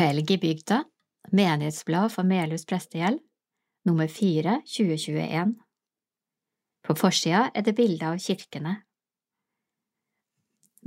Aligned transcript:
Helg 0.00 0.30
i 0.30 0.38
bygda, 0.38 0.84
Menighetsblad 1.28 2.12
for 2.12 2.24
Melhus 2.24 2.62
prestegjeld, 2.64 3.18
nummer 3.84 4.08
4, 4.08 4.54
2021. 4.64 5.50
På 6.86 6.94
forsida 6.96 7.42
er 7.54 7.66
det 7.66 7.74
bilde 7.76 8.08
av 8.08 8.16
kirkene. 8.16 8.78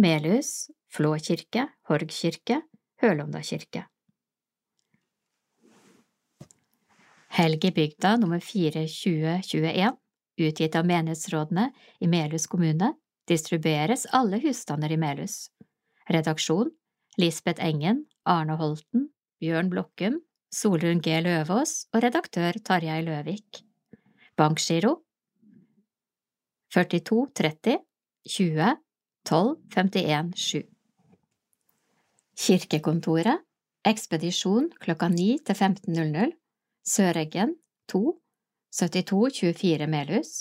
Melhus, 0.01 0.71
Flå 0.89 1.11
kirke, 1.21 1.67
Horg 1.85 2.09
kirke, 2.09 2.57
Hølonda 3.03 3.43
kirke. 3.45 3.83
Helg 7.37 7.69
i 7.69 7.71
bygda 7.77 8.15
nummer 8.17 8.41
4 8.41 8.87
2021, 8.95 9.99
utgitt 10.41 10.79
av 10.81 10.89
menighetsrådene 10.89 11.67
i 12.01 12.09
Melhus 12.09 12.49
kommune, 12.49 12.95
distribueres 13.29 14.07
alle 14.09 14.41
husstander 14.41 14.89
i 14.89 14.97
Melhus. 14.97 15.51
Redaksjon 16.09 16.73
Lisbeth 17.21 17.61
Engen, 17.61 18.07
Arne 18.25 18.55
Holten, 18.59 19.09
Bjørn 19.41 19.69
Blokkum, 19.71 20.21
Solrun 20.53 21.01
G. 21.01 21.19
Løvaas 21.25 21.87
og 21.93 22.03
redaktør 22.03 22.59
Tarjei 22.63 23.01
Løvik. 23.03 23.63
Bankgiro 24.37 24.95
4230 26.73 27.77
20 28.29 28.69
12 29.25 29.57
51 29.75 30.31
7 30.35 30.61
Kirkekontoret 32.43 33.43
Ekspedisjon 33.85 34.71
klokka 34.81 35.09
9 35.13 35.27
til 35.45 35.59
15.00 35.59 36.33
Søreggen 36.85 37.55
2 37.93 38.01
72 38.71 39.39
24 39.39 39.87
Melhus 39.87 40.31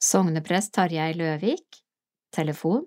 Sogneprest 0.00 0.74
Tarjei 0.76 1.12
Løvik 1.16 1.82
Telefon 2.32 2.86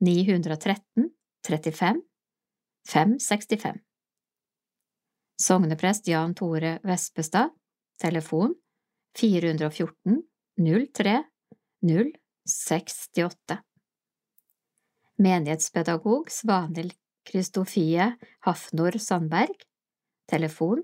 913 0.00 1.10
35 1.46 2.02
565 2.88 3.80
Sogneprest 5.36 6.06
Jan 6.08 6.34
Tore 6.34 6.80
Vespestad 6.82 7.50
Telefon 8.00 8.54
414 9.18 10.22
03 10.92 11.24
068 12.44 13.58
Menighetspedagog 15.16 16.30
Svanhild 16.30 16.94
Kristofie 17.30 18.16
Hafnor 18.40 18.98
Sandberg 18.98 19.62
Telefon 20.26 20.82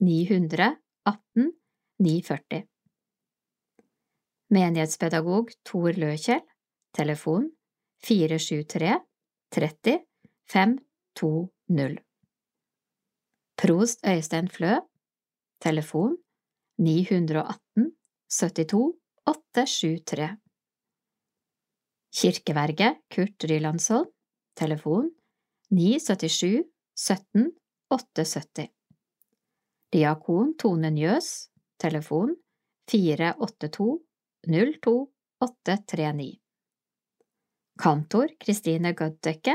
900 0.00 0.76
18 1.04 1.52
940 1.98 2.66
Menighetspedagog 4.48 5.52
Tor 5.62 5.92
Løkjell 5.92 6.40
Telefon 6.96 7.50
473 8.02 9.00
30 9.50 9.98
520 10.46 11.98
Prost 13.56 14.06
Øystein 14.06 14.48
Flø. 14.48 14.72
Telefon 15.60 16.16
918 16.78 17.96
72 18.28 18.94
873 19.26 20.36
Kirkeverget 22.14 22.96
Kurt 23.14 23.44
Rylandsson, 23.50 24.06
Telefon 24.56 25.10
977 25.70 26.64
17 26.96 27.52
870 27.90 28.68
Diakon 29.92 30.56
Tone 30.58 30.90
Njøs. 30.90 31.50
Telefon 31.80 32.36
482 32.90 34.00
02 34.82 35.12
839 35.40 36.47
Kantor 37.78 38.32
Kristine 38.42 38.90
Gøddøkke 38.98 39.52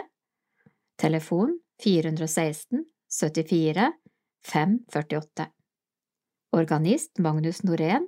Telefon 0.96 1.58
416 1.84 2.86
74 3.12 3.90
548 4.48 5.48
Organist 6.56 7.20
Magnus 7.20 7.60
Norén. 7.68 8.08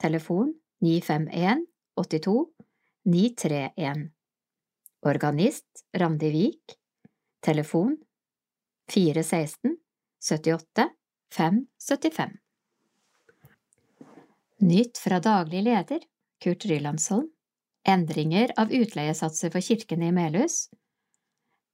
Telefon 0.00 0.54
951 0.80 1.66
82 2.00 2.46
931 3.04 4.08
Organist 5.02 5.84
Randi 6.00 6.32
Vik 6.32 6.78
Telefon 7.44 7.98
416 8.88 9.76
78 10.30 10.88
575 11.36 12.40
Nytt 14.64 14.98
fra 14.98 15.20
daglig 15.20 15.62
leder 15.68 16.08
Kurt 16.40 16.64
Rylandsholm 16.72 17.28
Endringer 17.84 18.52
av 18.56 18.72
utleiesatser 18.72 19.50
for 19.50 19.60
kirkene 19.60 20.06
i 20.06 20.12
Melhus 20.14 20.68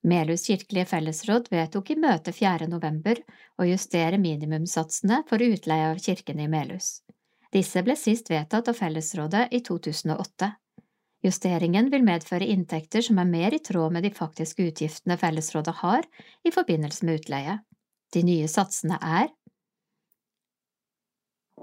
Melhus 0.08 0.46
kirkelige 0.46 0.86
fellesråd 0.88 1.50
vedtok 1.52 1.90
i 1.90 1.96
møte 2.00 2.32
4. 2.32 2.68
november 2.70 3.18
å 3.60 3.66
justere 3.68 4.20
minimumssatsene 4.22 5.24
for 5.28 5.42
utleie 5.44 5.90
av 5.90 6.00
kirkene 6.00 6.46
i 6.46 6.48
Melhus. 6.48 7.02
Disse 7.52 7.82
ble 7.84 7.96
sist 7.96 8.30
vedtatt 8.30 8.70
av 8.72 8.78
fellesrådet 8.78 9.48
i 9.52 9.60
2008. 9.68 10.50
Justeringen 11.24 11.90
vil 11.92 12.06
medføre 12.06 12.46
inntekter 12.46 13.04
som 13.04 13.18
er 13.20 13.28
mer 13.28 13.56
i 13.56 13.60
tråd 13.60 13.92
med 13.92 14.06
de 14.06 14.14
faktiske 14.14 14.70
utgiftene 14.70 15.18
fellesrådet 15.20 15.76
har 15.82 16.08
i 16.46 16.54
forbindelse 16.54 17.04
med 17.04 17.20
utleie. 17.20 17.60
De 18.14 18.24
nye 18.24 18.48
satsene 18.48 18.96
er 19.02 19.28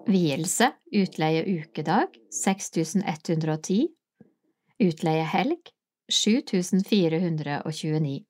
Vielse, 0.05 0.67
utleie 0.93 1.41
ukedag 1.63 2.19
6110 2.29 3.87
Utleie 4.79 5.23
helg 5.23 5.69
7429 6.11 8.25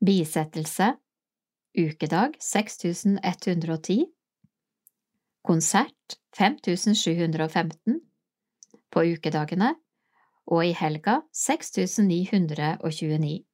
Bisettelse 0.00 0.96
Ukedag 1.76 2.36
6110 2.40 4.06
Konsert 5.42 6.16
5715 6.38 8.00
på 8.94 9.04
ukedagene 9.04 9.74
og 10.48 10.64
i 10.64 10.72
helga 10.72 11.18
6929. 11.36 13.44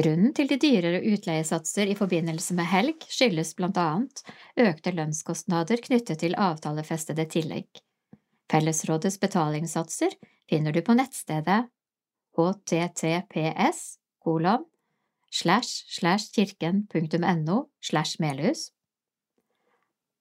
Grunnen 0.00 0.32
til 0.32 0.48
de 0.48 0.60
dyrere 0.64 1.04
utleiesatser 1.12 1.92
i 1.92 1.98
forbindelse 1.98 2.56
med 2.56 2.72
helg 2.72 3.04
skyldes 3.04 3.52
blant 3.60 3.76
annet 3.84 4.24
økte 4.56 4.96
lønnskostnader 4.96 5.84
knyttet 5.84 6.24
til 6.24 6.40
avtalefestede 6.40 7.28
tillegg. 7.36 7.68
Fellesrådets 8.50 9.20
betalingssatser 9.22 10.16
finner 10.50 10.74
du 10.74 10.82
på 10.82 10.96
nettstedet 10.98 11.68
https 12.38 13.80
kolon 14.24 14.66
slash 15.30 15.86
slash 16.00 16.34
kirken.no 16.34 17.62
slash 17.80 18.18
melhus 18.18 18.70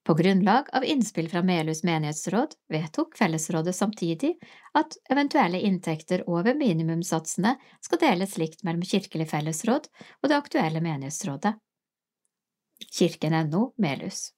på 0.10 0.14
grunnlag 0.14 0.70
av 0.74 0.86
innspill 0.86 1.30
fra 1.30 1.42
Melhus 1.46 1.84
menighetsråd 1.84 2.56
vedtok 2.74 3.18
fellesrådet 3.18 3.76
samtidig 3.76 4.31
at 4.74 4.96
eventuelle 5.14 5.60
inntekter 5.62 6.24
over 6.26 6.58
minimumssatsene 6.58 7.52
skal 7.86 8.02
deles 8.02 8.34
likt 8.42 8.64
mellom 8.66 8.81
Kirkelig 8.81 9.28
fellesråd 9.30 9.86
og 10.24 10.31
det 10.31 10.38
aktuelle 10.40 10.81
menighetsrådet. 10.81 11.54
Kirken.no 12.90 13.68
Melhus 13.78 14.31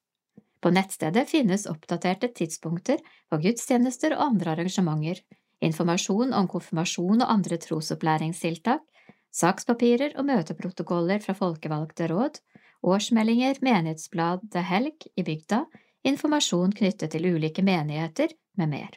På 0.62 0.70
nettstedet 0.70 1.26
finnes 1.30 1.66
oppdaterte 1.66 2.28
tidspunkter 2.38 3.00
for 3.26 3.42
gudstjenester 3.42 4.14
og 4.14 4.22
andre 4.28 4.54
arrangementer, 4.54 5.18
informasjon 5.62 6.34
om 6.38 6.46
konfirmasjon 6.50 7.24
og 7.24 7.32
andre 7.34 7.58
trosopplæringstiltak, 7.64 8.84
sakspapirer 9.34 10.14
og 10.20 10.28
møteprotokoller 10.28 11.22
fra 11.24 11.34
folkevalgte 11.34 12.06
råd, 12.12 12.38
årsmeldinger, 12.82 13.58
menighetsblad 13.62 14.46
til 14.52 14.66
Helg 14.68 15.08
i 15.16 15.26
bygda, 15.26 15.64
informasjon 16.06 16.74
knyttet 16.78 17.14
til 17.14 17.26
ulike 17.34 17.64
menigheter, 17.66 18.34
med 18.58 18.68
mer. 18.68 18.96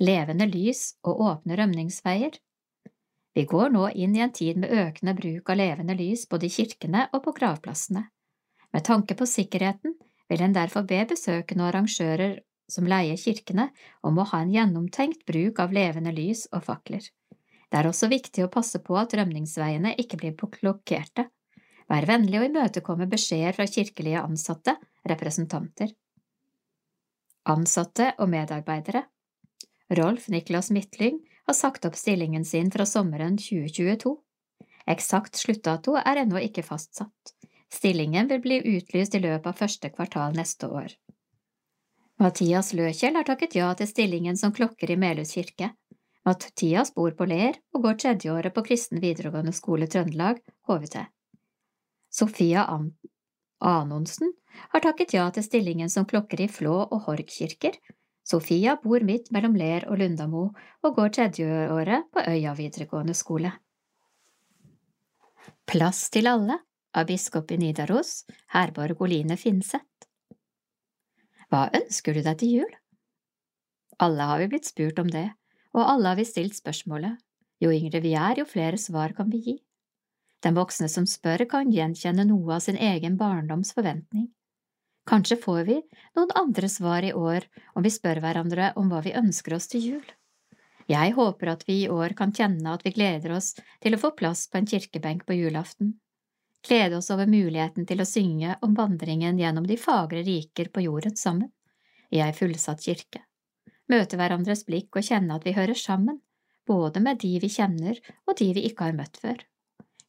Levende 0.00 0.46
lys 0.48 0.94
og 1.04 1.20
åpne 1.20 1.58
rømningsveier 1.58 2.38
Vi 3.36 3.44
går 3.44 3.74
nå 3.74 3.88
inn 3.92 4.14
i 4.16 4.22
en 4.24 4.32
tid 4.32 4.56
med 4.62 4.72
økende 4.72 5.14
bruk 5.18 5.50
av 5.50 5.58
levende 5.60 5.94
lys 5.98 6.24
både 6.30 6.48
i 6.48 6.54
kirkene 6.54 7.04
og 7.12 7.22
på 7.26 7.34
gravplassene. 7.36 8.06
Med 8.72 8.84
tanke 8.86 9.14
på 9.18 9.26
sikkerheten 9.28 9.94
vil 10.28 10.42
en 10.44 10.56
derfor 10.56 10.84
be 10.88 11.00
besøkende 11.08 11.64
og 11.64 11.72
arrangører 11.72 12.38
som 12.68 12.88
leier 12.88 13.16
kirkene, 13.16 13.70
om 14.04 14.18
å 14.20 14.26
ha 14.28 14.42
en 14.44 14.52
gjennomtenkt 14.52 15.24
bruk 15.28 15.60
av 15.64 15.72
levende 15.72 16.12
lys 16.12 16.46
og 16.52 16.66
fakler. 16.68 17.06
Det 17.68 17.80
er 17.80 17.88
også 17.88 18.10
viktig 18.12 18.44
å 18.44 18.52
passe 18.52 18.80
på 18.84 18.96
at 19.00 19.14
rømningsveiene 19.16 19.94
ikke 20.00 20.20
blir 20.20 20.36
blokkerte, 20.36 21.28
Vær 21.88 22.04
vennlig 22.04 22.36
og 22.36 22.50
imøtekomme 22.50 23.08
beskjeder 23.08 23.56
fra 23.56 23.64
kirkelige 23.66 24.20
ansatte, 24.20 24.74
representanter. 25.08 25.94
Ansatte 27.48 28.10
og 28.20 28.28
medarbeidere 28.28 29.06
Rolf 29.96 30.26
Niklas 30.28 30.68
Midtlyng 30.74 31.22
har 31.48 31.56
sagt 31.56 31.86
opp 31.88 31.96
stillingen 31.96 32.44
sin 32.44 32.68
fra 32.74 32.84
sommeren 32.84 33.38
2022. 33.40 34.12
Eksakt 34.92 35.40
sluttdato 35.40 35.96
er 35.96 36.20
ennå 36.26 36.42
ikke 36.44 36.66
fastsatt. 36.66 37.32
Stillingen 37.72 38.28
vil 38.28 38.40
bli 38.40 38.58
utlyst 38.76 39.14
i 39.14 39.20
løpet 39.20 39.46
av 39.46 39.58
første 39.58 39.90
kvartal 39.92 40.36
neste 40.36 40.68
år. 40.68 40.94
Mathias 42.18 42.72
Løkjell 42.74 43.14
har 43.14 43.26
takket 43.28 43.54
ja 43.54 43.68
til 43.78 43.86
stillingen 43.86 44.38
som 44.40 44.54
klokker 44.54 44.90
i 44.90 44.96
Melhus 44.98 45.36
kirke. 45.36 45.70
Mathias 46.26 46.90
bor 46.96 47.12
på 47.14 47.28
Ler 47.30 47.60
og 47.76 47.84
går 47.84 48.00
tredjeåret 48.02 48.54
på 48.56 48.64
Kristen 48.66 49.00
videregående 49.04 49.54
skole 49.54 49.86
Trøndelag, 49.86 50.40
HVT. 50.66 51.04
Sofia 52.10 52.64
Anonsen 53.60 54.32
har 54.72 54.82
takket 54.82 55.14
ja 55.14 55.28
til 55.30 55.46
stillingen 55.46 55.92
som 55.92 56.08
klokker 56.08 56.42
i 56.42 56.50
Flå 56.50 56.74
og 56.82 57.06
Horg 57.06 57.28
kirker. 57.30 57.78
Sofia 58.28 58.74
bor 58.82 59.04
midt 59.04 59.30
mellom 59.32 59.54
Ler 59.56 59.86
og 59.88 60.00
Lundamo 60.02 60.48
og 60.82 60.96
går 60.98 61.14
tredjeåret 61.16 62.10
på 62.12 62.24
Øya 62.28 62.54
videregående 62.58 63.14
skole. 63.16 63.52
Plass 65.68 66.08
til 66.10 66.26
alle 66.28 66.58
av 66.96 67.08
biskop 67.08 67.50
i 67.52 67.58
Nidaros, 67.60 68.24
Herborg 68.54 69.00
Oline 69.02 69.36
Finseth. 69.36 70.08
Hva 71.48 71.68
ønsker 71.72 72.14
du 72.14 72.22
deg 72.24 72.40
til 72.40 72.54
jul? 72.60 72.74
Alle 74.04 74.28
har 74.30 74.42
vi 74.42 74.50
blitt 74.52 74.68
spurt 74.68 74.98
om 75.02 75.08
det, 75.10 75.26
og 75.74 75.84
alle 75.84 76.12
har 76.12 76.18
vi 76.20 76.26
stilt 76.28 76.56
spørsmålet. 76.58 77.16
Jo 77.58 77.72
yngre 77.74 78.00
vi 78.04 78.14
er, 78.14 78.38
jo 78.38 78.46
flere 78.46 78.78
svar 78.78 79.14
kan 79.16 79.30
vi 79.32 79.40
gi. 79.42 79.56
Den 80.44 80.54
voksne 80.54 80.86
som 80.92 81.06
spør, 81.08 81.42
kan 81.50 81.72
gjenkjenne 81.74 82.28
noe 82.28 82.58
av 82.58 82.62
sin 82.62 82.78
egen 82.78 83.16
barndoms 83.18 83.72
forventning. 83.74 84.28
Kanskje 85.08 85.38
får 85.40 85.62
vi 85.66 85.78
noen 86.18 86.34
andre 86.36 86.68
svar 86.70 87.02
i 87.02 87.14
år 87.16 87.46
om 87.74 87.82
vi 87.82 87.90
spør 87.90 88.20
hverandre 88.22 88.74
om 88.76 88.90
hva 88.92 89.00
vi 89.02 89.16
ønsker 89.16 89.56
oss 89.56 89.66
til 89.72 89.86
jul. 89.86 90.04
Jeg 90.88 91.14
håper 91.16 91.50
at 91.52 91.64
vi 91.68 91.82
i 91.82 91.88
år 91.92 92.14
kan 92.16 92.32
kjenne 92.32 92.76
at 92.76 92.84
vi 92.84 92.94
gleder 92.96 93.34
oss 93.36 93.54
til 93.82 93.96
å 93.96 94.00
få 94.00 94.12
plass 94.16 94.46
på 94.48 94.60
en 94.60 94.68
kirkebenk 94.68 95.24
på 95.28 95.36
julaften, 95.36 95.96
glede 96.66 96.98
oss 96.98 97.10
over 97.14 97.28
muligheten 97.30 97.86
til 97.86 98.00
å 98.02 98.08
synge 98.08 98.56
om 98.62 98.74
vandringen 98.78 99.38
gjennom 99.38 99.66
de 99.66 99.76
fagre 99.80 100.24
riker 100.26 100.72
på 100.72 100.86
jorden 100.86 101.16
sammen, 101.16 101.52
i 102.10 102.22
ei 102.24 102.32
fullsatt 102.32 102.82
kirke, 102.82 103.22
møte 103.92 104.16
hverandres 104.16 104.64
blikk 104.64 104.96
og 104.96 105.04
kjenne 105.04 105.36
at 105.36 105.44
vi 105.44 105.56
hører 105.56 105.76
sammen, 105.76 106.22
både 106.66 107.00
med 107.04 107.20
de 107.20 107.36
vi 107.42 107.52
kjenner 107.52 108.00
og 108.26 108.36
de 108.40 108.52
vi 108.56 108.66
ikke 108.70 108.88
har 108.88 108.96
møtt 108.96 109.20
før 109.20 109.44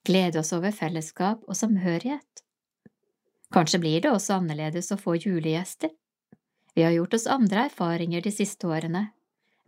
glede 0.10 0.40
oss 0.40 0.54
over 0.56 0.74
fellesskap 0.76 1.44
og 1.48 1.58
samhørighet. 1.58 2.44
Kanskje 3.54 3.82
blir 3.82 4.02
det 4.04 4.12
også 4.14 4.40
annerledes 4.40 4.92
å 4.94 5.00
få 5.00 5.18
julegjester. 5.18 5.92
Vi 6.76 6.86
har 6.86 6.94
gjort 6.96 7.16
oss 7.18 7.28
andre 7.30 7.68
erfaringer 7.70 8.24
de 8.26 8.34
siste 8.34 8.70
årene. 8.70 9.10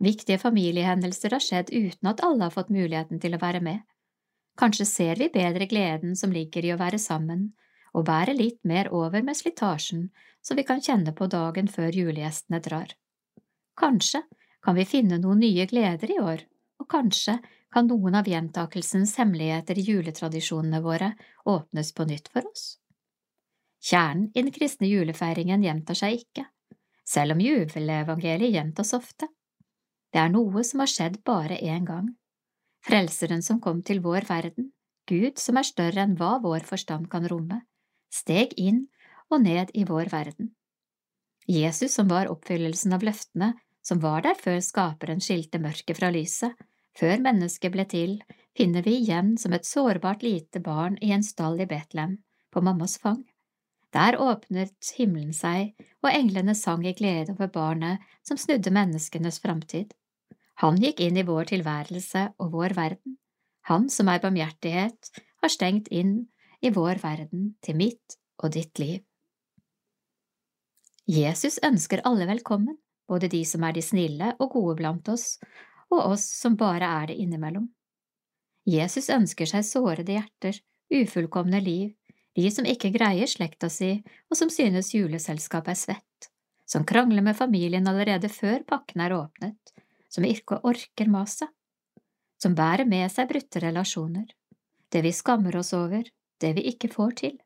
Viktige 0.02 0.40
familiehendelser 0.42 1.36
har 1.36 1.42
skjedd 1.42 1.70
uten 1.70 2.10
at 2.10 2.22
alle 2.26 2.46
har 2.46 2.54
fått 2.54 2.72
muligheten 2.74 3.20
til 3.22 3.36
å 3.36 3.42
være 3.42 3.62
med. 3.62 3.82
Kanskje 4.62 4.86
ser 4.86 5.18
vi 5.18 5.26
bedre 5.34 5.66
gleden 5.66 6.14
som 6.14 6.30
ligger 6.30 6.62
i 6.62 6.70
å 6.70 6.78
være 6.78 7.00
sammen, 7.02 7.48
og 7.98 8.06
være 8.06 8.36
litt 8.38 8.60
mer 8.62 8.92
over 8.94 9.24
med 9.26 9.34
slitasjen 9.34 10.04
så 10.42 10.54
vi 10.54 10.64
kan 10.66 10.82
kjenne 10.82 11.14
på 11.18 11.26
dagen 11.26 11.66
før 11.70 11.90
julegjestene 11.90 12.60
drar. 12.62 12.94
Kanskje 13.78 14.22
kan 14.62 14.78
vi 14.78 14.86
finne 14.86 15.18
noen 15.18 15.42
nye 15.42 15.66
gleder 15.66 16.14
i 16.14 16.20
år, 16.22 16.44
og 16.78 16.88
kanskje 16.94 17.40
kan 17.72 17.88
noen 17.90 18.14
av 18.18 18.28
gjentakelsens 18.28 19.16
hemmeligheter 19.18 19.78
i 19.80 19.86
juletradisjonene 19.86 20.82
våre 20.84 21.12
åpnes 21.48 21.92
på 21.96 22.06
nytt 22.06 22.30
for 22.30 22.46
oss. 22.46 22.76
Kjernen 23.82 24.28
i 24.30 24.42
den 24.44 24.54
kristne 24.54 24.86
julefeiringen 24.86 25.66
gjentar 25.66 25.98
seg 25.98 26.22
ikke, 26.22 26.46
selv 27.02 27.34
om 27.34 27.42
juvelevangeliet 27.42 28.54
gjentas 28.54 28.94
ofte. 28.94 29.26
Det 30.12 30.20
er 30.22 30.30
noe 30.30 30.62
som 30.62 30.84
har 30.84 30.90
skjedd 30.90 31.22
bare 31.26 31.58
én 31.58 31.88
gang. 31.88 32.12
Frelseren 32.82 33.42
som 33.46 33.60
kom 33.62 33.82
til 33.86 34.02
vår 34.02 34.26
verden, 34.28 34.72
Gud 35.06 35.38
som 35.38 35.58
er 35.58 35.66
større 35.66 36.02
enn 36.02 36.16
hva 36.18 36.36
vår 36.42 36.66
forstand 36.66 37.08
kan 37.10 37.26
romme, 37.30 37.62
steg 38.10 38.54
inn 38.58 38.86
og 39.30 39.42
ned 39.44 39.70
i 39.74 39.84
vår 39.88 40.10
verden. 40.12 40.52
Jesus 41.50 41.94
som 41.94 42.10
var 42.10 42.30
oppfyllelsen 42.30 42.94
av 42.94 43.02
løftene 43.06 43.52
som 43.82 43.98
var 44.02 44.22
der 44.26 44.38
før 44.38 44.60
Skaperen 44.62 45.22
skilte 45.22 45.58
mørket 45.62 45.98
fra 45.98 46.10
lyset, 46.14 46.54
før 46.98 47.22
mennesket 47.24 47.72
ble 47.74 47.86
til, 47.88 48.18
finner 48.56 48.84
vi 48.86 48.98
igjen 49.00 49.34
som 49.40 49.54
et 49.56 49.66
sårbart 49.66 50.22
lite 50.22 50.60
barn 50.62 50.98
i 51.02 51.10
en 51.14 51.24
stall 51.26 51.60
i 51.62 51.66
Betlehem, 51.66 52.18
på 52.52 52.60
mammas 52.60 52.98
fang. 53.02 53.22
Der 53.92 54.16
åpnet 54.20 54.92
himmelen 54.96 55.32
seg, 55.36 55.74
og 56.04 56.12
englene 56.12 56.54
sang 56.56 56.84
i 56.86 56.94
glede 56.96 57.34
over 57.34 57.50
barnet 57.52 58.04
som 58.24 58.38
snudde 58.40 58.72
menneskenes 58.72 59.40
framtid. 59.42 59.92
Han 60.62 60.78
gikk 60.78 61.00
inn 61.02 61.18
i 61.18 61.26
vår 61.26 61.48
tilværelse 61.50 62.28
og 62.38 62.52
vår 62.54 62.76
verden. 62.78 63.16
Han 63.66 63.88
som 63.90 64.10
er 64.10 64.20
barmhjertighet, 64.22 65.10
har 65.42 65.50
stengt 65.50 65.88
inn 65.90 66.28
i 66.62 66.70
vår 66.70 67.00
verden 67.02 67.56
til 67.66 67.78
mitt 67.78 68.16
og 68.38 68.54
ditt 68.54 68.78
liv. 68.78 69.00
Jesus 71.10 71.58
ønsker 71.66 72.04
alle 72.06 72.28
velkommen, 72.30 72.78
både 73.10 73.26
de 73.32 73.42
som 73.46 73.64
er 73.66 73.74
de 73.74 73.82
snille 73.82 74.30
og 74.38 74.54
gode 74.54 74.76
blant 74.78 75.08
oss, 75.10 75.40
og 75.90 76.14
oss 76.14 76.28
som 76.38 76.54
bare 76.56 76.86
er 77.02 77.10
det 77.10 77.18
innimellom. 77.18 77.66
Jesus 78.70 79.10
ønsker 79.10 79.50
seg 79.50 79.66
sårede 79.66 80.14
hjerter, 80.14 80.62
ufullkomne 80.94 81.58
liv, 81.58 81.90
de 82.38 82.46
som 82.54 82.68
ikke 82.68 82.92
greier 82.94 83.26
slekta 83.26 83.68
si 83.68 83.96
og 84.30 84.38
som 84.38 84.50
synes 84.52 84.94
juleselskapet 84.94 85.74
er 85.74 85.80
svett, 85.80 86.30
som 86.70 86.86
krangler 86.86 87.24
med 87.26 87.36
familien 87.36 87.90
allerede 87.90 88.30
før 88.30 88.62
pakken 88.68 89.02
er 89.02 89.16
åpnet, 89.18 89.74
som 90.12 90.26
ikke 90.28 90.60
orker 90.68 91.08
maset, 91.10 91.48
som 92.42 92.56
bærer 92.58 92.84
med 92.88 93.08
seg 93.12 93.30
brutte 93.30 93.62
relasjoner, 93.62 94.26
det 94.92 95.02
vi 95.06 95.12
skammer 95.14 95.56
oss 95.56 95.72
over, 95.78 96.04
det 96.42 96.52
vi 96.58 96.66
ikke 96.72 96.90
får 96.92 97.16
til. 97.22 97.38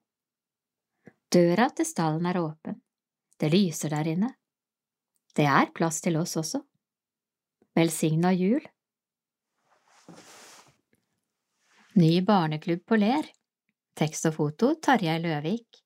Døra 1.32 1.68
til 1.76 1.86
stallen 1.86 2.26
er 2.26 2.40
åpen, 2.40 2.80
det 3.38 3.52
lyser 3.52 3.92
der 3.94 4.08
inne. 4.14 4.32
Det 5.36 5.44
er 5.44 5.70
plass 5.76 6.00
til 6.00 6.16
oss 6.16 6.36
også. 6.40 6.62
Velsigna 7.76 8.32
jul! 8.32 8.64
Ny 11.96 12.20
barneklubb 12.24 12.82
på 12.88 12.96
Ler 13.00 13.28
Tekst 13.96 14.26
og 14.28 14.34
foto 14.36 14.74
Tarjei 14.84 15.16
Løvik 15.20 15.78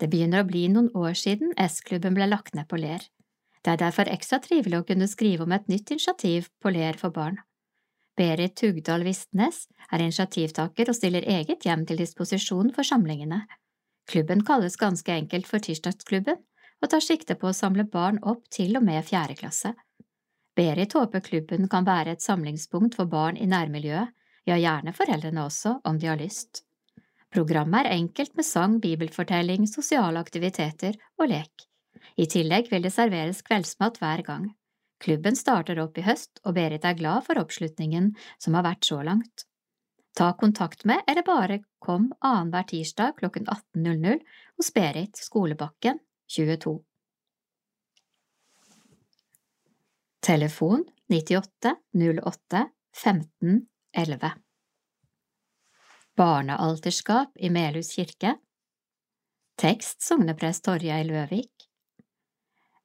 Det 0.00 0.08
begynner 0.12 0.42
å 0.42 0.48
bli 0.48 0.66
noen 0.72 0.90
år 0.96 1.16
siden 1.16 1.54
S-klubben 1.56 2.16
ble 2.16 2.26
lagt 2.28 2.52
ned 2.56 2.68
på 2.68 2.80
Ler. 2.80 3.04
Det 3.62 3.72
er 3.72 3.80
derfor 3.84 4.10
ekstra 4.10 4.40
trivelig 4.42 4.80
å 4.80 4.86
kunne 4.86 5.08
skrive 5.10 5.46
om 5.46 5.54
et 5.54 5.68
nytt 5.70 5.94
initiativ 5.94 6.48
på 6.62 6.72
Ler 6.74 6.98
for 6.98 7.14
barn. 7.14 7.38
Berit 8.18 8.56
Tugdal 8.58 9.06
Vistnes 9.06 9.66
er 9.88 10.02
initiativtaker 10.02 10.90
og 10.90 10.96
stiller 10.98 11.24
eget 11.24 11.64
hjem 11.64 11.86
til 11.88 12.00
disposisjon 12.02 12.72
for 12.74 12.84
samlingene. 12.84 13.44
Klubben 14.10 14.42
kalles 14.44 14.76
ganske 14.76 15.14
enkelt 15.14 15.46
for 15.48 15.62
Tirsdagsklubben, 15.62 16.42
og 16.82 16.90
tar 16.90 17.04
sikte 17.04 17.36
på 17.38 17.48
å 17.48 17.54
samle 17.54 17.86
barn 17.86 18.18
opp 18.26 18.48
til 18.50 18.74
og 18.76 18.82
med 18.84 19.06
fjerde 19.06 19.38
klasse. 19.38 19.70
Berit 20.58 20.92
håper 20.98 21.22
klubben 21.24 21.68
kan 21.70 21.86
være 21.86 22.16
et 22.16 22.24
samlingspunkt 22.24 22.98
for 22.98 23.08
barn 23.08 23.38
i 23.38 23.46
nærmiljøet, 23.48 24.10
ja, 24.50 24.56
gjerne 24.58 24.92
foreldrene 24.92 25.44
også, 25.46 25.76
om 25.86 26.00
de 26.02 26.10
har 26.10 26.18
lyst. 26.18 26.64
Programmet 27.32 27.86
er 27.86 27.94
enkelt 27.94 28.34
med 28.36 28.44
sang, 28.44 28.80
bibelfortelling, 28.82 29.68
sosiale 29.70 30.20
aktiviteter 30.20 30.98
og 31.22 31.30
lek. 31.30 31.68
I 32.16 32.26
tillegg 32.28 32.68
vil 32.72 32.84
det 32.84 32.92
serveres 32.94 33.42
kveldsmat 33.46 33.98
hver 34.02 34.22
gang. 34.26 34.50
Klubben 35.02 35.36
starter 35.36 35.80
opp 35.82 35.98
i 35.98 36.04
høst, 36.06 36.38
og 36.46 36.54
Berit 36.58 36.84
er 36.86 36.98
glad 36.98 37.24
for 37.26 37.40
oppslutningen 37.40 38.12
som 38.38 38.54
har 38.54 38.66
vært 38.68 38.86
så 38.86 39.00
langt. 39.02 39.46
Ta 40.14 40.30
kontakt 40.38 40.84
med, 40.84 41.00
eller 41.08 41.24
bare 41.26 41.62
kom 41.82 42.10
annenhver 42.20 42.68
tirsdag 42.68 43.16
klokken 43.18 43.48
18.00 43.48 44.20
hos 44.60 44.72
Berit 44.76 45.16
Skolebakken 45.16 45.98
22. 46.30 46.76
Telefon 50.22 50.84
98 51.10 51.74
08 51.96 52.68
15 52.94 53.66
11 53.96 54.30
Barnealterskap 56.16 57.32
i 57.36 57.50
Melhus 57.50 57.90
kirke 57.96 58.36
Tekst 59.58 60.04
sogneprest 60.04 60.64
Torjei 60.68 61.02
Løvik 61.08 61.71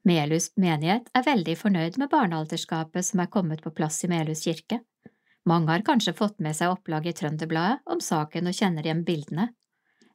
Melhus 0.08 0.52
menighet 0.56 1.10
er 1.18 1.26
veldig 1.26 1.58
fornøyd 1.60 1.98
med 2.00 2.12
barnealterskapet 2.12 3.06
som 3.06 3.20
er 3.20 3.32
kommet 3.32 3.64
på 3.64 3.74
plass 3.76 4.00
i 4.06 4.10
Melhus 4.12 4.46
kirke. 4.48 4.80
Mange 5.48 5.72
har 5.72 5.84
kanskje 5.88 6.16
fått 6.16 6.40
med 6.44 6.56
seg 6.56 6.72
opplaget 6.72 7.12
i 7.12 7.18
Trønderbladet 7.22 7.82
om 7.92 8.00
saken 8.04 8.48
og 8.48 8.56
kjenner 8.56 8.88
igjen 8.88 9.04
bildene. 9.08 9.50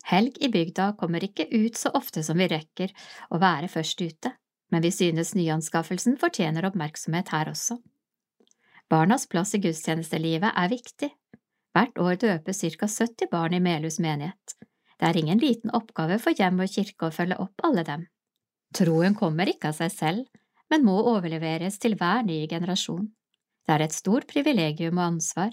Helg 0.09 0.39
i 0.41 0.49
bygda 0.53 0.93
kommer 1.01 1.25
ikke 1.25 1.47
ut 1.53 1.77
så 1.79 1.93
ofte 1.99 2.25
som 2.25 2.41
vi 2.41 2.49
rekker 2.51 2.93
å 3.31 3.41
være 3.43 3.69
først 3.73 4.01
ute, 4.01 4.33
men 4.73 4.85
vi 4.85 4.91
synes 4.95 5.35
nyanskaffelsen 5.37 6.17
fortjener 6.21 6.67
oppmerksomhet 6.69 7.33
her 7.35 7.53
også. 7.53 7.79
Barnas 8.91 9.29
plass 9.29 9.55
i 9.57 9.61
gudstjenestelivet 9.63 10.57
er 10.57 10.73
viktig. 10.73 11.13
Hvert 11.73 12.01
år 12.01 12.19
døpes 12.21 12.65
ca 12.77 12.89
70 12.89 13.31
barn 13.33 13.57
i 13.57 13.63
Melhus 13.65 14.01
menighet. 14.01 14.57
Det 14.99 15.09
er 15.09 15.21
ingen 15.21 15.41
liten 15.41 15.73
oppgave 15.77 16.19
for 16.21 16.37
hjem 16.37 16.61
og 16.65 16.73
kirke 16.73 17.09
å 17.09 17.15
følge 17.15 17.41
opp 17.41 17.65
alle 17.69 17.85
dem. 17.89 18.09
Troen 18.73 19.15
kommer 19.15 19.51
ikke 19.51 19.71
av 19.71 19.79
seg 19.79 19.93
selv, 19.93 20.43
men 20.73 20.85
må 20.87 20.95
overleveres 21.13 21.77
til 21.83 21.97
hver 22.01 22.23
ny 22.25 22.47
generasjon. 22.49 23.11
Det 23.67 23.75
er 23.75 23.85
et 23.85 23.95
stort 23.95 24.27
privilegium 24.31 24.99
og 24.99 25.11
ansvar. 25.11 25.53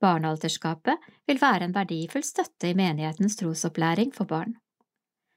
Barnealterskapet 0.00 1.00
vil 1.28 1.40
være 1.40 1.66
en 1.66 1.76
verdifull 1.76 2.24
støtte 2.24 2.70
i 2.70 2.76
menighetens 2.76 3.36
trosopplæring 3.40 4.12
for 4.16 4.28
barn. 4.28 4.56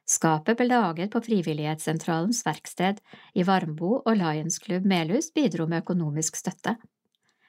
Skapet 0.03 0.60
ble 0.60 0.68
laget 0.68 1.13
på 1.13 1.22
Frivillighetssentralens 1.24 2.42
verksted 2.44 3.00
i 3.39 3.46
Varmbo, 3.48 4.01
og 4.03 4.18
Lions 4.20 4.60
Club 4.60 4.84
Melhus 4.88 5.32
bidro 5.36 5.68
med 5.68 5.86
økonomisk 5.86 6.36
støtte. 6.36 6.75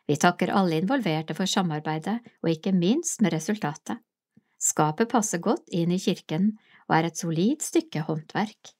Vi 0.07 0.16
takker 0.21 0.52
alle 0.54 0.78
involverte 0.78 1.35
for 1.35 1.50
samarbeidet, 1.50 2.21
og 2.43 2.52
ikke 2.52 2.75
minst 2.76 3.23
med 3.25 3.35
resultatet. 3.35 3.99
Skapet 4.61 5.11
passer 5.11 5.43
godt 5.43 5.66
inn 5.75 5.90
i 5.93 5.99
kirken 5.99 6.52
og 6.87 6.97
er 6.99 7.09
et 7.09 7.19
solid 7.19 7.64
stykke 7.64 8.04
håndverk. 8.07 8.71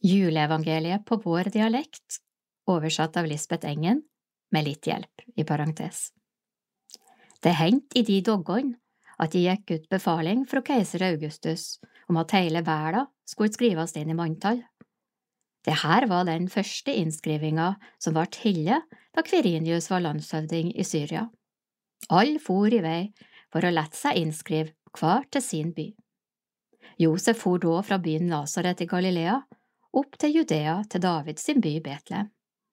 Juleevangeliet 0.00 1.04
på 1.04 1.16
vår 1.20 1.50
dialekt, 1.52 2.20
oversatt 2.66 3.16
av 3.20 3.26
Lisbeth 3.28 3.68
Engen, 3.68 4.02
med 4.50 4.64
litt 4.64 4.86
hjelp, 4.88 5.26
i 5.36 5.44
parentes. 5.44 6.08
Det 7.40 7.52
hendte 7.56 8.00
i 8.00 8.04
de 8.04 8.20
doggene 8.24 8.78
at 9.20 9.34
de 9.34 9.44
gikk 9.44 9.74
ut 9.74 9.88
befaling 9.92 10.46
fra 10.48 10.62
keiser 10.64 11.04
Augustus 11.04 11.78
om 12.08 12.16
at 12.20 12.32
hele 12.32 12.64
verden 12.64 13.10
skulle 13.28 13.52
skrives 13.52 13.92
inn 14.00 14.10
i 14.12 14.16
manntall. 14.16 14.62
Det 15.64 15.76
her 15.82 16.06
var 16.08 16.24
den 16.24 16.48
første 16.48 16.94
innskrivinga 16.96 17.74
som 18.00 18.16
ble 18.16 18.24
holdt 18.24 18.96
da 19.12 19.24
Kvirinius 19.26 19.90
var 19.92 20.00
landshøvding 20.06 20.72
i 20.72 20.84
Syria. 20.84 21.26
Alle 22.08 22.40
for 22.40 22.72
i 22.72 22.80
vei 22.80 23.12
for 23.52 23.66
å 23.66 23.72
lette 23.74 23.98
seg 23.98 24.16
innskrive, 24.16 24.72
hver 24.96 25.26
til 25.30 25.44
sin 25.44 25.74
by. 25.76 25.90
Josef 26.98 27.44
for 27.44 27.60
da 27.60 27.82
fra 27.84 27.98
byen 28.00 28.30
Nasaret 28.32 28.80
i 28.80 28.88
Galilea 28.88 29.36
opp 29.92 30.18
til 30.18 30.40
Judea 30.40 30.82
til 30.90 31.02
Davids 31.02 31.46
by 31.56 31.78
Betlehem 31.84 32.30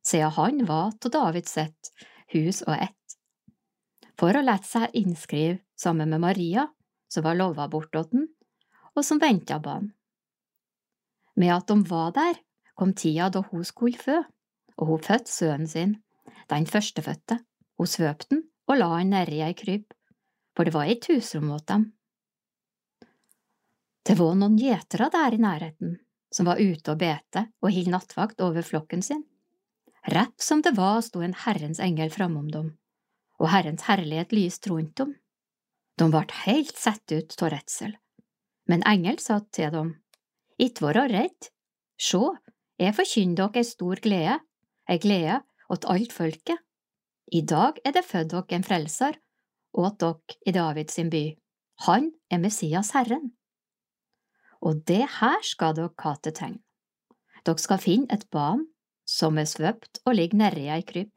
siden 0.08 0.32
han 0.32 0.66
var 0.66 0.94
av 0.94 1.12
Davids 1.12 1.52
sett, 1.52 1.92
hus 2.34 2.62
og 2.68 2.76
ett. 2.78 3.18
For 4.18 4.34
å 4.34 4.44
lette 4.44 4.68
seg 4.68 4.96
innskrive 4.98 5.60
sammen 5.78 6.10
med 6.14 6.24
Maria, 6.24 6.68
som 7.12 7.26
var 7.26 7.38
lova 7.38 7.68
den, 7.68 8.28
og 8.96 9.06
som 9.06 9.20
venta 9.20 9.60
barn. 9.60 9.92
Med 11.36 11.54
at 11.54 11.68
de 11.68 11.84
var 11.86 12.12
der, 12.16 12.40
kom 12.76 12.94
tida 12.94 13.30
da 13.30 13.44
hun 13.52 13.66
skulle 13.66 13.98
fø, 13.98 14.24
og 14.78 14.88
hun 14.88 15.04
fødte 15.04 15.32
sønnen 15.32 15.68
sin, 15.68 15.98
den 16.50 16.66
førstefødte. 16.66 17.40
Hun 17.78 17.88
svøpte 17.88 18.30
den 18.32 18.48
og 18.68 18.80
la 18.80 18.88
han 18.98 19.12
nedi 19.14 19.42
ei 19.44 19.54
krybb, 19.56 19.86
for 20.56 20.66
det 20.66 20.74
var 20.74 20.90
et 20.90 21.06
husrom 21.08 21.52
åt 21.56 21.68
dem. 21.70 21.92
Det 24.04 24.16
var 24.18 24.36
noen 24.36 24.58
gjetere 24.58 25.10
der 25.14 25.36
i 25.36 25.40
nærheten, 25.40 25.98
som 26.34 26.48
var 26.50 26.60
ute 26.60 26.94
og 26.94 27.00
bete 27.02 27.48
og 27.64 27.72
hild 27.74 27.92
nattvakt 27.94 28.42
over 28.44 28.66
flokken 28.66 29.04
sin. 29.06 29.24
Rett 30.08 30.42
som 30.42 30.62
det 30.64 30.76
var, 30.78 31.02
sto 31.04 31.22
en 31.24 31.36
Herrens 31.36 31.82
engel 31.84 32.12
framom 32.14 32.48
dem, 32.52 32.72
og 33.42 33.52
Herrens 33.52 33.88
herlighet 33.90 34.36
lyste 34.36 34.72
rundt 34.72 34.96
dem. 35.00 35.16
De 36.00 36.08
ble 36.14 36.24
helt 36.46 36.78
satt 36.78 37.12
ut 37.12 37.36
av 37.42 37.52
redsel, 37.52 37.96
men 38.70 38.86
engel 38.88 39.20
sa 39.20 39.42
til 39.52 39.74
dem, 39.74 39.96
Ikke 40.58 40.88
vær 40.88 41.10
redd, 41.12 41.50
sjå, 42.00 42.36
jeg 42.78 42.96
forkynner 42.98 43.38
dere 43.42 43.62
ei 43.64 43.68
stor 43.68 44.02
glede, 44.02 44.40
ei 44.88 45.00
glede 45.02 45.42
åt 45.74 45.88
alt 45.90 46.14
folket. 46.14 46.62
I 47.34 47.42
dag 47.42 47.80
er 47.84 47.96
det 47.98 48.06
født 48.08 48.32
dere 48.32 48.56
en 48.58 48.66
frelser, 48.66 49.18
åt 49.74 50.00
dere 50.00 50.38
i 50.46 50.54
Davids 50.56 51.00
by. 51.12 51.26
Han 51.88 52.12
er 52.32 52.42
Messias 52.42 52.94
Herren. 52.96 53.34
Og 54.62 54.84
det 54.90 55.06
her 55.20 55.44
skal 55.46 55.76
dere 55.78 55.94
ha 56.04 56.16
til 56.22 56.34
tegn. 56.34 56.58
Dere 57.46 57.62
skal 57.62 57.82
finne 57.82 58.10
et 58.14 58.26
barn 58.34 58.66
som 59.08 59.38
er 59.40 59.48
svøpt 59.48 60.02
og 60.06 60.18
ligger 60.20 60.42
nedi 60.42 60.68
ei 60.74 60.84
krybb. 60.84 61.14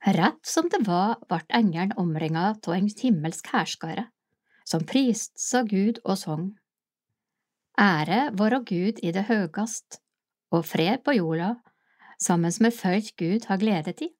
Rett 0.00 0.40
som 0.48 0.70
det 0.72 0.80
var, 0.86 1.18
ble 1.28 1.42
engelen 1.52 1.92
omringa 2.00 2.46
av 2.54 2.72
en 2.72 2.88
himmelsk 2.88 3.50
hærskare, 3.52 4.06
som 4.64 4.86
priste 4.88 5.60
Gud 5.68 6.00
og 6.06 6.16
sang. 6.16 6.46
Ære 7.76 8.30
våre 8.36 8.62
Gud 8.64 9.02
i 9.04 9.12
det 9.12 9.26
høgast, 9.28 10.00
og 10.50 10.64
fred 10.64 11.04
på 11.04 11.18
jorda, 11.18 11.54
sammen 12.20 12.52
med 12.60 12.72
folk 12.76 13.12
Gud 13.20 13.44
har 13.48 13.60
gledet 13.60 14.00
i. 14.00 14.10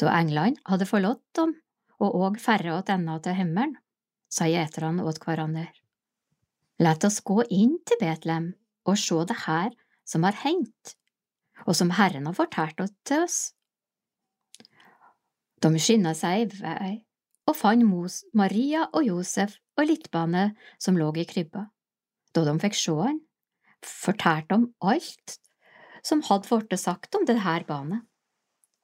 Da 0.00 0.12
englene 0.16 0.60
hadde 0.68 0.88
forlatt 0.88 1.24
dem 1.36 1.54
og 2.00 2.16
òg 2.16 2.40
færre 2.40 2.74
åt 2.76 2.92
enda 2.92 3.16
til 3.24 3.36
himmelen, 3.36 3.76
sa 4.28 4.48
gjeterne 4.48 5.04
åt 5.04 5.20
hverandre. 5.24 5.68
Lett 6.82 7.04
oss 7.08 7.22
gå 7.24 7.40
inn 7.48 7.78
til 7.88 8.00
Betlehem 8.00 8.50
og 8.86 8.98
se 9.00 9.22
det 9.28 9.38
her 9.46 9.70
som 10.06 10.26
har 10.26 10.36
hendt, 10.42 10.96
og 11.64 11.76
som 11.78 11.94
Herren 11.96 12.28
har 12.28 12.36
fortalt 12.36 12.82
til 13.08 13.24
oss. 13.24 13.38
De 15.64 15.72
skynda 15.80 16.12
seg 16.14 16.44
i 16.44 16.60
vei 16.60 16.90
og 17.46 17.56
fant 17.56 17.86
Mos, 17.86 18.24
Maria 18.34 18.86
og 18.92 19.06
Josef 19.06 19.56
og 19.78 19.88
Littbane 19.88 20.50
som 20.82 20.98
lå 20.98 21.08
i 21.16 21.24
krybba. 21.28 21.68
Da 22.34 22.44
de 22.44 22.54
fikk 22.60 22.76
se 22.76 22.94
han, 22.98 23.22
fortalte 23.86 24.58
de 24.58 24.68
alt 24.84 25.38
som 26.06 26.22
hadde 26.26 26.50
blitt 26.50 26.82
sagt 26.82 27.16
om 27.18 27.24
det 27.26 27.40
her 27.42 27.64
barnet. 27.66 28.04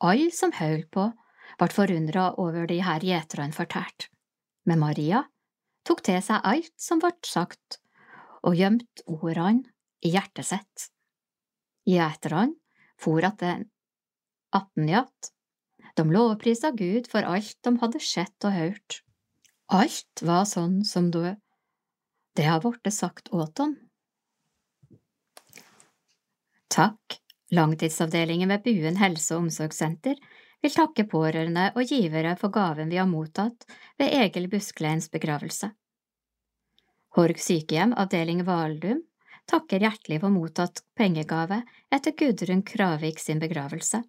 Alle 0.03 0.33
som 0.35 0.55
holdt 0.57 0.89
på, 0.95 1.11
ble 1.61 1.69
forundra 1.71 2.33
over 2.41 2.67
de 2.67 2.81
her 2.83 3.05
gjeterne 3.05 3.55
fortalte, 3.55 4.09
men 4.67 4.81
Maria 4.81 5.27
tok 5.87 6.01
til 6.07 6.19
seg 6.25 6.43
alt 6.49 6.73
som 6.81 7.03
ble 7.03 7.13
sagt, 7.27 7.82
og 8.43 8.57
gjemt 8.59 9.05
ordene 9.07 9.69
i 10.03 10.13
hjertet 10.15 10.49
sitt. 10.49 10.89
Gjeterne 11.87 12.55
for 12.99 13.25
atten 13.25 13.71
att, 14.95 15.33
de 15.95 16.13
lovprisa 16.13 16.71
Gud 16.71 17.07
for 17.11 17.23
alt 17.23 17.57
de 17.61 17.79
hadde 17.79 18.01
sett 18.01 18.45
og 18.45 18.53
hørt. 18.53 19.03
Alt 19.73 20.23
var 20.23 20.45
sånn 20.45 20.83
som 20.85 21.11
du, 21.11 21.25
det 22.37 22.47
har 22.47 22.63
vorte 22.65 22.91
sagt 22.91 23.33
åt 23.33 23.57
dem. 23.57 23.77
Takk, 26.73 27.19
Langtidsavdelingen 27.53 28.49
ved 28.49 28.63
Buen 28.65 28.97
helse- 28.97 29.35
og 29.37 29.45
omsorgssenter 29.45 30.17
vil 30.63 30.73
takke 30.73 31.05
pårørende 31.05 31.69
og 31.77 31.91
givere 31.91 32.33
for 32.41 32.55
gaven 32.55 32.89
vi 32.89 32.97
har 32.97 33.09
mottatt 33.11 33.67
ved 34.01 34.15
Egil 34.23 34.49
Buskleins 34.49 35.11
begravelse. 35.13 35.69
Horg 37.17 37.41
sykehjem, 37.41 37.93
avdeling 37.93 38.45
Valdum, 38.45 39.03
takker 39.51 39.85
hjertelig 39.85 40.21
for 40.23 40.33
mottatt 40.33 40.81
pengegave 40.97 41.63
etter 41.93 42.15
Gudrun 42.17 42.63
Kravik 42.63 43.21
sin 43.21 43.43
begravelse. 43.43 44.03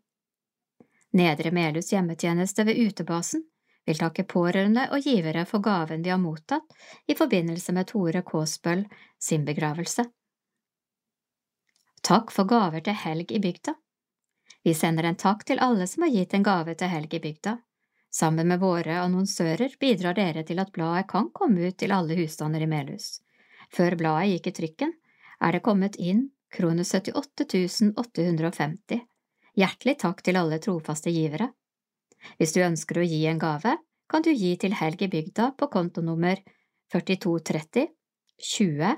Nedre 1.14 1.52
Melhus 1.52 1.92
hjemmetjeneste 1.92 2.64
ved 2.64 2.80
Utebasen 2.80 3.44
vil 3.86 4.00
takke 4.00 4.24
pårørende 4.24 4.88
og 4.96 5.04
givere 5.04 5.44
for 5.46 5.60
gaven 5.64 6.04
de 6.04 6.14
har 6.14 6.22
mottatt 6.22 6.76
i 7.08 7.16
forbindelse 7.20 7.76
med 7.76 7.90
Tore 7.92 8.24
Kåsbøll 8.24 8.86
sin 9.20 9.44
begravelse. 9.46 10.06
Takk 12.04 12.32
for 12.36 12.48
gaver 12.48 12.84
til 12.84 12.98
helg 13.04 13.32
i 13.32 13.40
bygda. 13.44 13.76
Vi 14.64 14.74
sender 14.74 15.04
en 15.08 15.20
takk 15.20 15.44
til 15.48 15.60
alle 15.60 15.88
som 15.92 16.08
har 16.08 16.16
gitt 16.16 16.34
en 16.34 16.44
gave 16.44 16.76
til 16.80 16.92
helg 16.92 17.14
i 17.14 17.22
bygda. 17.24 17.58
Sammen 18.14 18.48
med 18.48 18.60
våre 18.62 19.00
annonsører 19.02 19.74
bidrar 19.82 20.14
dere 20.14 20.44
til 20.46 20.60
at 20.62 20.70
bladet 20.74 21.08
kan 21.10 21.32
komme 21.34 21.70
ut 21.70 21.78
til 21.82 21.94
alle 21.96 22.14
husstander 22.20 22.62
i 22.62 22.70
Melhus. 22.70 23.24
Før 23.74 23.98
bladet 23.98 24.36
gikk 24.36 24.52
i 24.52 24.54
trykken, 24.60 24.94
er 25.42 25.56
det 25.56 25.64
kommet 25.66 25.98
inn 25.98 26.28
kroner 26.54 26.86
78 26.86 27.90
850. 27.98 29.02
Hjertelig 29.58 29.98
takk 30.06 30.22
til 30.26 30.38
alle 30.38 30.62
trofaste 30.62 31.10
givere. 31.14 31.50
Hvis 32.38 32.54
du 32.54 32.62
ønsker 32.62 33.02
å 33.02 33.08
gi 33.08 33.24
en 33.30 33.42
gave, 33.42 33.74
kan 34.10 34.22
du 34.22 34.30
gi 34.30 34.54
til 34.62 34.78
Helg 34.78 35.02
i 35.02 35.10
bygda 35.10 35.50
på 35.58 35.72
kontonummer 35.74 36.38
4230 36.94 37.90
20 38.54 38.96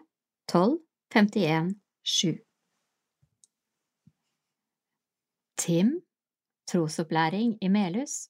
12 0.51 0.77
51 1.15 1.74
7. 2.03 2.36
TIM 5.55 6.00
trosopplæring 6.67 7.55
i 7.63 7.72
Melhus 7.72 8.25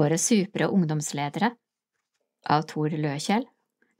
Våre 0.00 0.16
supre 0.18 0.64
ungdomsledere 0.72 1.50
Av 2.48 2.62
Tor 2.62 2.94
Løkjell 3.02 3.42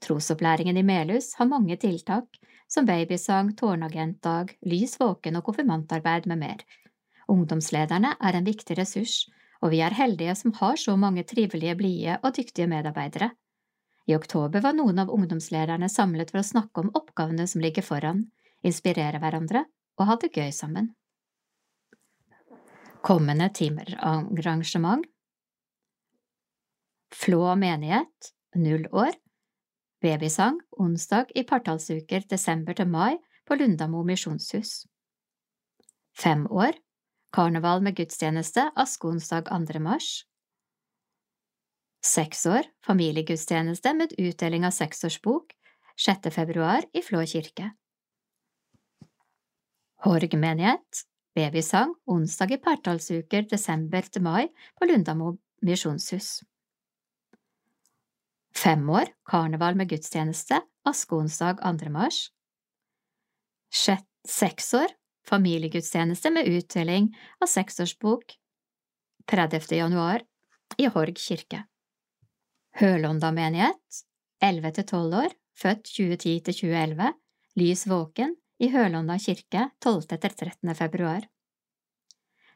Trosopplæringen 0.01 0.79
i 0.79 0.83
Melhus 0.87 1.35
har 1.37 1.45
mange 1.45 1.75
tiltak, 1.77 2.39
som 2.65 2.87
babysang, 2.87 3.51
tårnagentdag, 3.59 4.55
lys 4.65 4.95
våken 4.97 5.37
og 5.37 5.45
konfirmantarbeid 5.45 6.25
med 6.31 6.41
mer. 6.41 6.63
Ungdomslederne 7.29 8.15
er 8.17 8.39
en 8.39 8.49
viktig 8.49 8.79
ressurs, 8.79 9.27
og 9.61 9.75
vi 9.75 9.83
er 9.85 9.93
heldige 9.99 10.33
som 10.41 10.55
har 10.57 10.81
så 10.81 10.97
mange 10.97 11.27
trivelige, 11.33 11.77
blide 11.77 12.17
og 12.23 12.33
dyktige 12.39 12.71
medarbeidere. 12.73 13.29
I 14.09 14.17
oktober 14.17 14.65
var 14.65 14.73
noen 14.73 15.05
av 15.05 15.13
ungdomslederne 15.13 15.91
samlet 15.99 16.33
for 16.33 16.41
å 16.41 16.49
snakke 16.49 16.81
om 16.81 16.93
oppgavene 16.97 17.45
som 17.45 17.61
ligger 17.61 17.85
foran, 17.85 18.25
inspirere 18.65 19.21
hverandre 19.21 19.67
og 20.01 20.09
ha 20.09 20.17
det 20.25 20.33
gøy 20.33 20.49
sammen. 20.49 20.95
Kommende 23.05 23.53
timerarrangement 23.53 25.05
Flå 27.11 27.55
menighet, 27.55 28.31
null 28.55 28.87
år, 28.91 29.11
babysang 30.01 30.59
onsdag 30.79 31.33
i 31.35 31.43
partallsuker 31.43 32.23
desember 32.29 32.77
til 32.77 32.87
mai 32.87 33.19
på 33.45 33.57
Lundamo 33.59 34.03
misjonshus. 34.07 34.85
Fem 36.15 36.45
år, 36.47 36.77
karneval 37.35 37.83
med 37.83 37.97
gudstjeneste 37.99 38.69
askeonsdag 38.79 39.51
2. 39.51 39.79
mars. 39.83 40.23
Seks 42.01 42.45
år, 42.49 42.65
familiegudstjeneste 42.85 43.93
med 43.93 44.15
utdeling 44.17 44.65
av 44.65 44.73
seksårsbok 44.73 45.53
6. 45.99 46.31
februar 46.33 46.87
i 46.97 47.03
Flå 47.05 47.21
kirke. 47.27 47.73
Horg 50.01 50.33
menighet, 50.33 51.03
babysang 51.35 51.93
onsdag 52.09 52.55
i 52.55 52.61
partallsuker 52.63 53.45
desember 53.51 54.07
til 54.07 54.25
mai 54.25 54.47
på 54.79 54.89
Lundamo 54.89 55.35
misjonshus. 55.61 56.39
Fem 58.55 58.89
år, 58.89 59.07
karneval 59.25 59.75
med 59.75 59.89
gudstjeneste, 59.89 60.61
askeonsdag 60.85 61.61
2. 61.63 61.89
mars. 61.89 62.29
Seks 64.27 64.73
år, 64.73 64.91
familiegudstjeneste 65.27 66.31
med 66.35 66.47
uttelling 66.47 67.09
av 67.41 67.47
seksårsbok 67.47 68.35
30. 69.31 69.75
januar 69.75 70.21
i 70.77 70.89
Horg 70.91 71.17
kirke. 71.17 71.63
Hølonda 72.75 73.31
menighet, 73.31 74.03
11–12 74.43 75.17
år, 75.23 75.33
født 75.57 75.87
2010–2011, 75.97 77.11
lys 77.59 77.85
våken, 77.87 78.35
i 78.61 78.69
Hølonda 78.69 79.17
kirke 79.19 79.69
12. 79.81 80.01
til 80.11 80.29
13. 80.29 80.75
februar. 80.77 81.25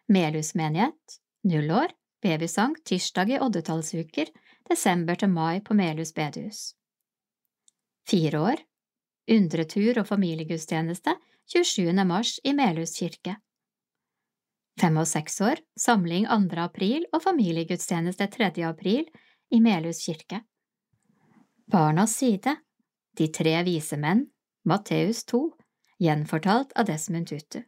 Melhus 0.07 0.53
menighet, 0.55 1.19
null 1.49 1.71
år, 1.71 1.93
babysang 2.21 2.75
tirsdag 2.85 3.31
i 3.33 3.39
oddetallsuker, 3.41 4.29
desember 4.69 5.15
til 5.19 5.29
mai 5.29 5.61
på 5.61 5.75
Melhus 5.77 6.13
bedehus. 6.13 6.73
Fire 8.05 8.41
år, 8.51 8.61
undretur 9.31 9.99
og 10.01 10.07
familiegudstjeneste 10.07 11.15
27. 11.49 11.93
mars 12.05 12.39
i 12.43 12.53
Melhus 12.53 12.95
kirke. 12.99 13.37
Fem 14.81 14.97
og 14.99 15.07
seks 15.07 15.39
år, 15.41 15.61
samling 15.79 16.25
2. 16.27 16.59
april 16.61 17.05
og 17.13 17.23
familiegudstjeneste 17.23 18.27
3. 18.27 18.51
april 18.67 19.05
i 19.51 19.61
Melhus 19.63 20.03
kirke. 20.05 20.41
Barnas 21.71 22.17
side, 22.17 22.57
De 23.17 23.29
tre 23.31 23.63
vise 23.63 23.95
menn, 23.95 24.25
Matteus 24.67 25.23
2, 25.31 25.39
gjenfortalt 26.03 26.73
av 26.75 26.89
Desmond 26.89 27.29
Tutu. 27.29 27.61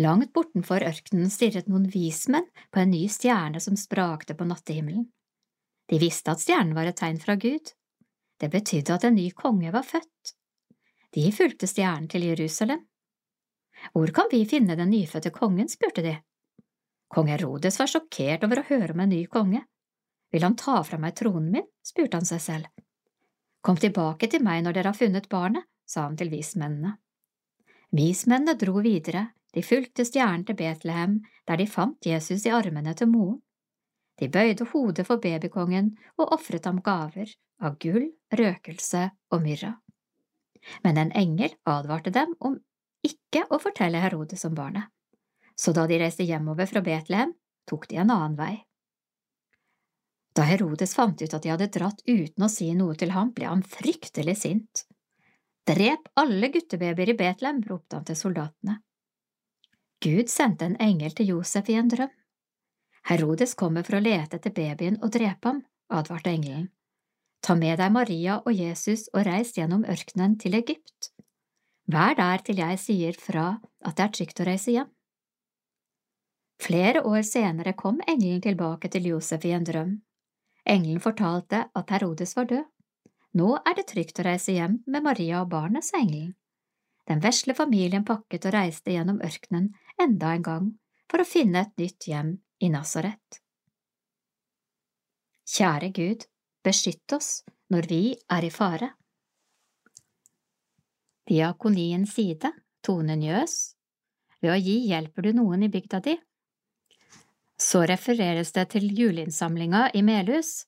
Langt 0.00 0.32
bortenfor 0.32 0.80
ørkenen 0.80 1.28
stirret 1.28 1.68
noen 1.68 1.84
vismenn 1.92 2.46
på 2.72 2.80
en 2.80 2.94
ny 2.94 3.02
stjerne 3.12 3.60
som 3.60 3.76
sprakte 3.76 4.32
på 4.38 4.46
nattehimmelen. 4.48 5.10
De 5.90 5.98
visste 5.98 6.32
at 6.32 6.42
stjernen 6.42 6.74
var 6.76 6.88
et 6.88 6.98
tegn 6.98 7.18
fra 7.20 7.36
Gud. 7.36 7.72
Det 8.40 8.50
betydde 8.50 8.94
at 8.94 9.04
en 9.06 9.16
ny 9.18 9.28
konge 9.36 9.72
var 9.74 9.86
født. 9.86 10.34
De 11.12 11.26
fulgte 11.34 11.68
stjernen 11.68 12.08
til 12.08 12.24
Jerusalem. 12.30 12.86
Hvor 13.92 14.12
kan 14.14 14.30
vi 14.30 14.44
finne 14.48 14.76
den 14.78 14.92
nyfødte 14.92 15.32
kongen, 15.34 15.68
spurte 15.68 16.04
de. 16.04 16.16
Kong 17.12 17.28
Herodes 17.28 17.76
var 17.80 17.90
sjokkert 17.90 18.44
over 18.46 18.62
å 18.62 18.68
høre 18.70 18.94
om 18.94 19.02
en 19.04 19.12
ny 19.12 19.24
konge. 19.28 19.64
Vil 20.32 20.46
han 20.46 20.56
ta 20.56 20.78
fra 20.86 20.98
meg 20.98 21.16
tronen 21.18 21.50
min, 21.52 21.68
spurte 21.84 22.16
han 22.16 22.28
seg 22.28 22.40
selv. 22.40 22.70
Kom 23.62 23.76
tilbake 23.76 24.30
til 24.30 24.42
meg 24.42 24.64
når 24.64 24.78
dere 24.78 24.92
har 24.92 24.98
funnet 24.98 25.28
barnet, 25.30 25.66
sa 25.84 26.06
han 26.06 26.16
til 26.16 26.32
vismennene. 26.32 26.96
Vismennene 27.92 28.56
dro 28.56 28.80
videre, 28.80 29.26
de 29.52 29.62
fulgte 29.62 30.06
stjernen 30.08 30.46
til 30.48 30.56
Betlehem, 30.56 31.18
der 31.46 31.60
de 31.60 31.68
fant 31.68 32.08
Jesus 32.08 32.46
i 32.48 32.54
armene 32.54 32.94
til 32.96 33.10
moren. 33.12 33.42
De 34.20 34.28
bøyde 34.28 34.66
hodet 34.72 35.06
for 35.08 35.22
babykongen 35.22 35.94
og 36.18 36.34
ofret 36.36 36.66
ham 36.68 36.82
gaver 36.84 37.30
av 37.62 37.78
gull, 37.82 38.10
røkelse 38.32 39.06
og 39.32 39.44
myrra. 39.44 39.76
Men 40.84 41.00
en 41.00 41.14
engel 41.18 41.54
advarte 41.66 42.12
dem 42.14 42.34
om 42.40 42.58
ikke 43.02 43.46
å 43.50 43.58
fortelle 43.62 44.02
Herodes 44.02 44.44
om 44.46 44.54
barnet, 44.54 44.90
så 45.58 45.74
da 45.74 45.88
de 45.90 45.98
reiste 45.98 46.26
hjemover 46.26 46.68
fra 46.70 46.84
Betlehem, 46.84 47.32
tok 47.66 47.88
de 47.90 47.98
en 48.02 48.12
annen 48.14 48.36
vei. 48.38 48.54
Da 50.32 50.46
Herodes 50.48 50.94
fant 50.96 51.20
ut 51.20 51.34
at 51.34 51.42
de 51.42 51.50
hadde 51.52 51.68
dratt 51.74 52.00
uten 52.06 52.46
å 52.46 52.50
si 52.50 52.70
noe 52.76 52.94
til 52.96 53.12
ham, 53.12 53.34
ble 53.36 53.50
han 53.50 53.64
fryktelig 53.66 54.38
sint. 54.44 54.86
Drep 55.68 56.08
alle 56.18 56.48
guttebabyer 56.54 57.12
i 57.12 57.18
Betlehem, 57.18 57.60
ropte 57.68 57.98
han 57.98 58.06
til 58.08 58.18
soldatene. 58.18 58.78
Gud 60.02 60.30
sendte 60.32 60.66
en 60.66 60.78
engel 60.82 61.12
til 61.14 61.34
Josef 61.36 61.68
i 61.70 61.76
en 61.78 61.90
drøm. 61.92 62.10
Herodes 63.08 63.54
kommer 63.58 63.82
for 63.86 63.98
å 63.98 64.02
lete 64.02 64.38
etter 64.38 64.54
babyen 64.54 65.00
og 65.02 65.10
drepe 65.16 65.48
ham, 65.48 65.62
advarte 65.90 66.30
engelen. 66.30 66.68
Ta 67.42 67.56
med 67.58 67.80
deg 67.82 67.90
Maria 67.90 68.38
og 68.46 68.54
Jesus 68.54 69.08
og 69.12 69.24
reis 69.26 69.50
gjennom 69.56 69.82
ørkenen 69.90 70.36
til 70.38 70.54
Egypt. 70.54 71.10
Vær 71.90 72.14
der 72.14 72.44
til 72.46 72.60
jeg 72.62 72.78
sier 72.78 73.16
fra 73.18 73.46
at 73.82 73.96
det 73.98 74.04
er 74.04 74.12
trygt 74.16 74.42
å 74.42 74.46
reise 74.46 74.74
hjem. 74.76 74.90
Flere 76.62 77.02
år 77.02 77.24
senere 77.26 77.72
kom 77.74 77.98
engelen 78.06 78.42
tilbake 78.44 78.86
til 78.94 79.08
Josef 79.10 79.42
i 79.48 79.54
en 79.56 79.66
drøm. 79.66 79.96
Engelen 80.62 81.02
fortalte 81.02 81.64
at 81.74 81.90
Herodes 81.90 82.36
var 82.38 82.46
død. 82.52 82.68
Nå 83.34 83.48
er 83.66 83.74
det 83.74 83.88
trygt 83.90 84.20
å 84.22 84.26
reise 84.28 84.54
hjem 84.54 84.78
med 84.86 85.02
Maria 85.02 85.40
og 85.42 85.50
barnet, 85.50 85.82
sa 85.82 85.98
engelen. 85.98 86.36
Den 87.10 87.18
vesle 87.24 87.56
familien 87.58 88.04
pakket 88.06 88.46
og 88.46 88.54
reiste 88.54 88.94
gjennom 88.94 89.18
ørkenen 89.26 89.72
enda 89.98 90.36
en 90.36 90.46
gang 90.46 90.68
for 91.10 91.18
å 91.18 91.26
finne 91.26 91.64
et 91.64 91.74
nytt 91.80 92.06
hjem 92.06 92.36
i 92.62 92.70
Nasaret. 92.70 93.42
Kjære 95.52 95.90
Gud, 95.92 96.26
beskytt 96.64 97.12
oss 97.16 97.42
når 97.72 97.88
vi 97.90 98.02
er 98.30 98.46
i 98.46 98.50
fare. 98.54 98.92
Diakoniens 101.28 102.14
side, 102.16 102.52
Tone 102.82 103.16
Njøs, 103.18 103.74
ved 104.42 104.54
å 104.54 104.58
gi 104.58 104.78
hjelper 104.88 105.26
du 105.28 105.32
noen 105.38 105.66
i 105.66 105.70
bygda 105.72 106.02
di. 106.06 106.16
Så 107.62 107.84
refereres 107.86 108.50
det 108.56 108.68
til 108.74 108.88
juleinnsamlinga 108.90 109.90
i 109.94 110.02
Melhus, 110.06 110.64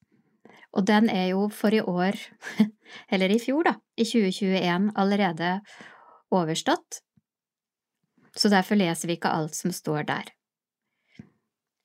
og 0.74 0.86
den 0.90 1.08
er 1.10 1.30
jo 1.32 1.48
for 1.54 1.74
i 1.74 1.82
år, 1.82 2.18
eller 3.12 3.34
i 3.34 3.40
fjor 3.42 3.66
da, 3.70 3.74
i 3.98 4.06
2021 4.06 4.92
allerede 4.98 5.56
overstått, 6.34 7.02
så 8.34 8.50
derfor 8.50 8.78
leser 8.78 9.10
vi 9.10 9.18
ikke 9.18 9.30
alt 9.30 9.54
som 9.54 9.74
står 9.74 10.06
der. 10.10 10.30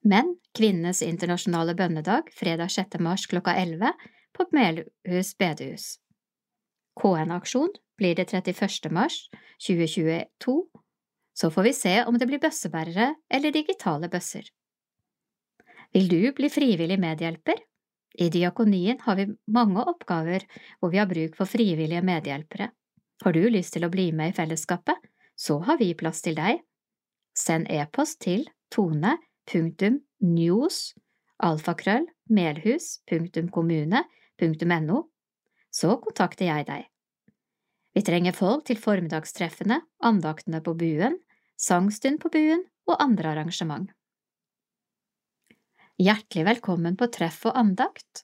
Men 0.04 0.38
kvinnenes 0.56 1.02
internasjonale 1.04 1.76
bønnedag 1.76 2.30
fredag 2.36 2.72
6. 2.72 3.00
mars 3.04 3.26
klokka 3.28 3.56
11 3.60 3.92
på 4.36 4.46
Melhus 4.56 5.34
bedehus. 5.38 5.98
KN-aksjon 7.00 7.74
blir 8.00 8.16
det 8.16 8.30
31. 8.32 8.92
mars 8.92 9.30
2022, 9.68 10.56
så 11.34 11.52
får 11.52 11.64
vi 11.64 11.74
se 11.74 11.96
om 12.08 12.18
det 12.20 12.28
blir 12.28 12.42
bøssebærere 12.44 13.14
eller 13.30 13.56
digitale 13.56 14.10
bøsser. 14.12 14.48
Vil 15.96 16.10
du 16.12 16.32
bli 16.36 16.50
frivillig 16.52 17.00
medhjelper? 17.00 17.60
I 18.20 18.30
diakonien 18.30 19.00
har 19.06 19.16
vi 19.16 19.30
mange 19.48 19.84
oppgaver 19.88 20.46
hvor 20.80 20.92
vi 20.92 21.00
har 21.00 21.10
bruk 21.10 21.38
for 21.38 21.50
frivillige 21.50 22.04
medhjelpere. 22.06 22.70
Har 23.24 23.36
du 23.36 23.42
lyst 23.52 23.76
til 23.76 23.86
å 23.86 23.92
bli 23.92 24.10
med 24.16 24.32
i 24.32 24.36
fellesskapet, 24.36 24.96
så 25.36 25.60
har 25.64 25.80
vi 25.80 25.94
plass 25.96 26.22
til 26.24 26.36
deg. 26.40 26.62
Send 27.36 27.68
e-post 27.72 28.20
til 28.24 28.46
tone.news 29.50 30.80
alfakrøll 31.40 32.08
melhus 32.30 33.00
punktum 33.10 33.50
kommune 33.54 34.04
punktum 34.40 34.74
no, 34.86 35.04
så 35.72 35.98
kontakter 36.02 36.48
jeg 36.50 36.68
deg. 36.70 36.88
Vi 37.96 38.04
trenger 38.06 38.36
folk 38.38 38.66
til 38.70 38.80
formiddagstreffene, 38.80 39.82
andaktene 40.06 40.62
på 40.64 40.76
buen, 40.78 41.18
sangstund 41.60 42.22
på 42.22 42.32
buen 42.32 42.64
og 42.88 43.00
andre 43.02 43.34
arrangement. 43.34 43.90
Hjertelig 46.00 46.46
velkommen 46.48 46.96
på 46.96 47.10
treff 47.12 47.42
og 47.50 47.58
andakt. 47.60 48.24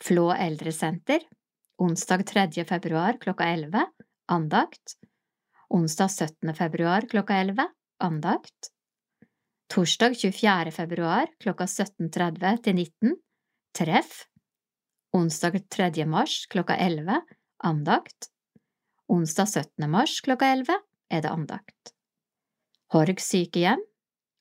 Flå 0.00 0.30
eldresenter, 0.32 1.26
onsdag 1.82 2.24
3. 2.30 2.46
februar 2.68 3.18
klokka 3.20 3.50
11, 3.52 3.84
andakt. 4.32 4.96
Onsdag 5.68 6.14
17. 6.14 6.54
februar 6.56 7.04
klokka 7.10 7.36
11, 7.42 7.68
andakt. 8.06 8.72
Torsdag 9.66 10.14
24. 10.14 10.70
februar 10.70 11.26
klokka 11.42 11.66
17.30 11.66 12.62
til 12.62 12.76
19, 12.78 13.16
treff. 13.74 14.12
Onsdag 15.16 15.58
3. 15.74 16.04
mars 16.06 16.44
klokka 16.52 16.76
11, 16.76 17.18
andakt. 17.64 18.30
Onsdag 19.10 19.48
17. 19.48 19.90
mars 19.90 20.20
klokka 20.22 20.52
11 20.54 20.78
er 21.10 21.24
det 21.24 21.32
andakt. 21.32 21.92
Horg 22.94 23.18
sykehjem, 23.20 23.82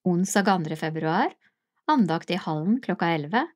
onsdag 0.05 0.51
2. 0.69 0.77
februar, 0.77 1.33
andakt 1.89 2.29
i 2.29 2.37
hallen 2.37 2.77
klokka 2.85 3.09
11 3.17 3.47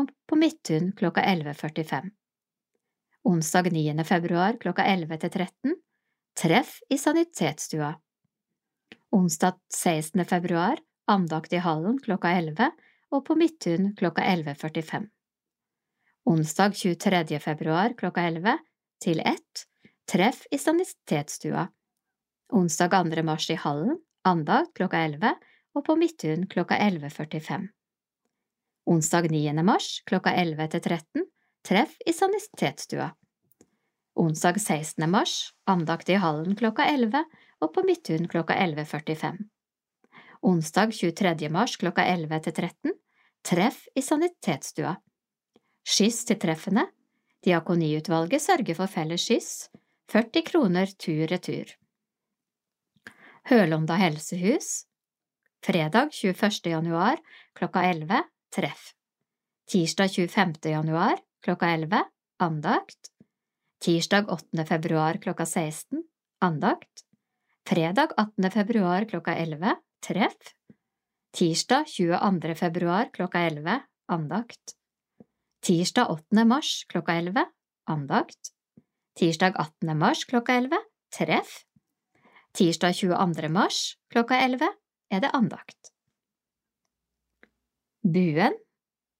og 0.00 0.10
på 0.28 0.40
Midtun 0.40 0.92
klokka 0.96 1.26
11.45. 1.28 2.08
Onsdag 3.28 3.72
9. 3.72 4.04
februar 4.08 4.56
klokka 4.56 4.88
11 4.88 5.20
til 5.26 5.36
13 5.36 5.78
treff 6.38 6.78
i 6.88 6.98
sanitetsstua. 6.98 7.92
Onsdag 9.12 9.60
16. 9.74 10.24
februar 10.24 10.78
andakt 11.08 11.52
i 11.52 11.60
hallen 11.64 11.98
klokka 12.04 12.32
11 12.36 12.70
og 13.10 13.24
på 13.26 13.36
Midtun 13.38 13.94
klokka 13.96 14.22
11.45. 14.22 15.08
Onsdag 16.28 16.74
23. 16.76 17.38
februar 17.40 17.94
klokka 17.96 18.26
11 18.28 18.58
til 19.00 19.22
1 19.24 19.64
treff 20.08 20.44
i 20.50 20.58
sanitetsstua. 20.58 21.68
Onsdag 22.52 22.92
2. 22.92 23.22
mars 23.24 23.50
i 23.50 23.56
hallen 23.56 23.96
andakt 24.28 24.74
klokka 24.76 25.00
11 25.04 25.34
og 25.74 25.84
på 25.86 25.96
Midtun 25.96 26.46
klokka 26.46 26.76
11.45. 26.76 27.68
Onsdag 28.88 29.30
9. 29.30 29.52
mars 29.64 30.02
klokka 30.08 30.32
11 30.32 30.68
til 30.74 30.80
13 30.80 31.28
treff 31.68 31.96
i 32.06 32.12
sanitetsstua. 32.12 33.10
Onsdag 34.18 34.60
16. 34.60 35.10
mars 35.10 35.52
andakt 35.64 36.08
i 36.08 36.16
hallen 36.20 36.56
klokka 36.56 36.84
11 36.88 37.24
og 37.60 37.72
på 37.74 37.84
Midtun 37.86 38.28
klokka 38.28 38.56
11.45. 38.56 39.48
Onsdag 40.42 40.92
23. 40.94 41.48
mars 41.50 41.76
klokka 41.76 42.04
11 42.06 42.40
til 42.46 42.54
13 42.54 42.92
treff 43.42 43.86
i 43.96 44.02
sanitetsstua. 44.02 44.94
Skyss 45.88 46.24
til 46.28 46.38
treffene. 46.38 46.86
Diakoniutvalget 47.44 48.42
sørger 48.42 48.74
for 48.74 48.90
felles 48.90 49.24
skyss, 49.24 49.68
40 50.10 50.42
kroner 50.46 50.90
tur-retur. 50.98 51.70
Hølonda 53.48 53.96
helsehus 53.96 54.84
Fredag 55.64 56.12
21. 56.14 56.70
januar 56.70 57.18
klokka 57.58 57.82
11 57.88 58.22
treff. 58.54 58.92
Tirsdag 59.68 60.10
25. 60.14 60.70
januar 60.70 61.18
klokka 61.42 61.72
11 61.74 62.04
andakt. 62.38 63.10
Tirsdag 63.82 64.30
8. 64.30 64.64
februar 64.66 65.18
klokka 65.22 65.46
16 65.46 66.04
andakt. 66.40 67.04
Fredag 67.66 68.14
18. 68.16 68.50
februar 68.50 69.04
klokka 69.04 69.34
11 69.34 69.76
treff. 70.00 70.54
Tirsdag 71.36 71.86
22. 71.86 72.54
februar 72.54 73.10
klokka 73.12 73.38
11 73.38 73.80
andakt. 74.08 74.74
Tirsdag 75.60 76.10
8. 76.10 76.44
mars 76.44 76.84
klokka 76.88 77.12
11 77.12 77.46
andakt. 77.84 78.52
Tirsdag 79.18 79.56
18. 79.56 79.98
mars 79.98 80.24
klokka 80.24 80.52
11 80.52 80.82
treff. 81.18 81.64
Tirsdag 82.52 82.94
22. 82.94 83.48
mars 83.48 83.98
klokka 84.12 84.40
11 84.40 84.72
er 85.10 85.20
det 85.20 85.30
andakt. 85.32 85.92
Buen 88.02 88.54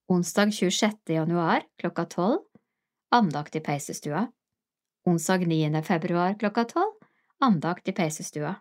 onsdag 0.07 0.53
26. 0.53 0.97
januar 1.13 1.65
klokka 1.77 2.05
tolv 2.05 2.45
andakt 3.11 3.55
i 3.55 3.61
peisestua 3.61 4.27
onsdag 5.05 5.45
9. 5.47 5.83
februar 5.83 6.33
klokka 6.39 6.65
tolv 6.65 6.95
andakt 7.39 7.87
i 7.87 7.93
peisestua 7.93 8.55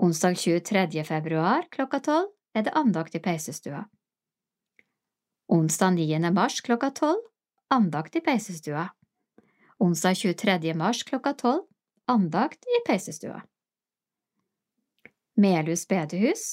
onsdag 0.00 0.34
23. 0.36 1.04
februar 1.04 1.66
klokka 1.70 1.98
tolv 2.00 2.28
er 2.56 2.64
det 2.64 2.72
andakt 2.72 3.14
i 3.14 3.20
peisestua 3.20 3.82
onsdag 5.52 5.98
9. 5.98 6.30
mars 6.32 6.62
klokka 6.64 6.88
tolv 6.96 7.26
andakt 7.68 8.16
i 8.16 8.22
peisestua 8.24 8.86
onsdag 9.76 10.16
23. 10.16 10.72
mars 10.74 11.02
klokka 11.04 11.34
tolv 11.42 11.66
andakt 12.08 12.64
i 12.64 12.80
peisestua 12.86 13.42
Melhus 15.36 15.84
bedehus 15.92 16.46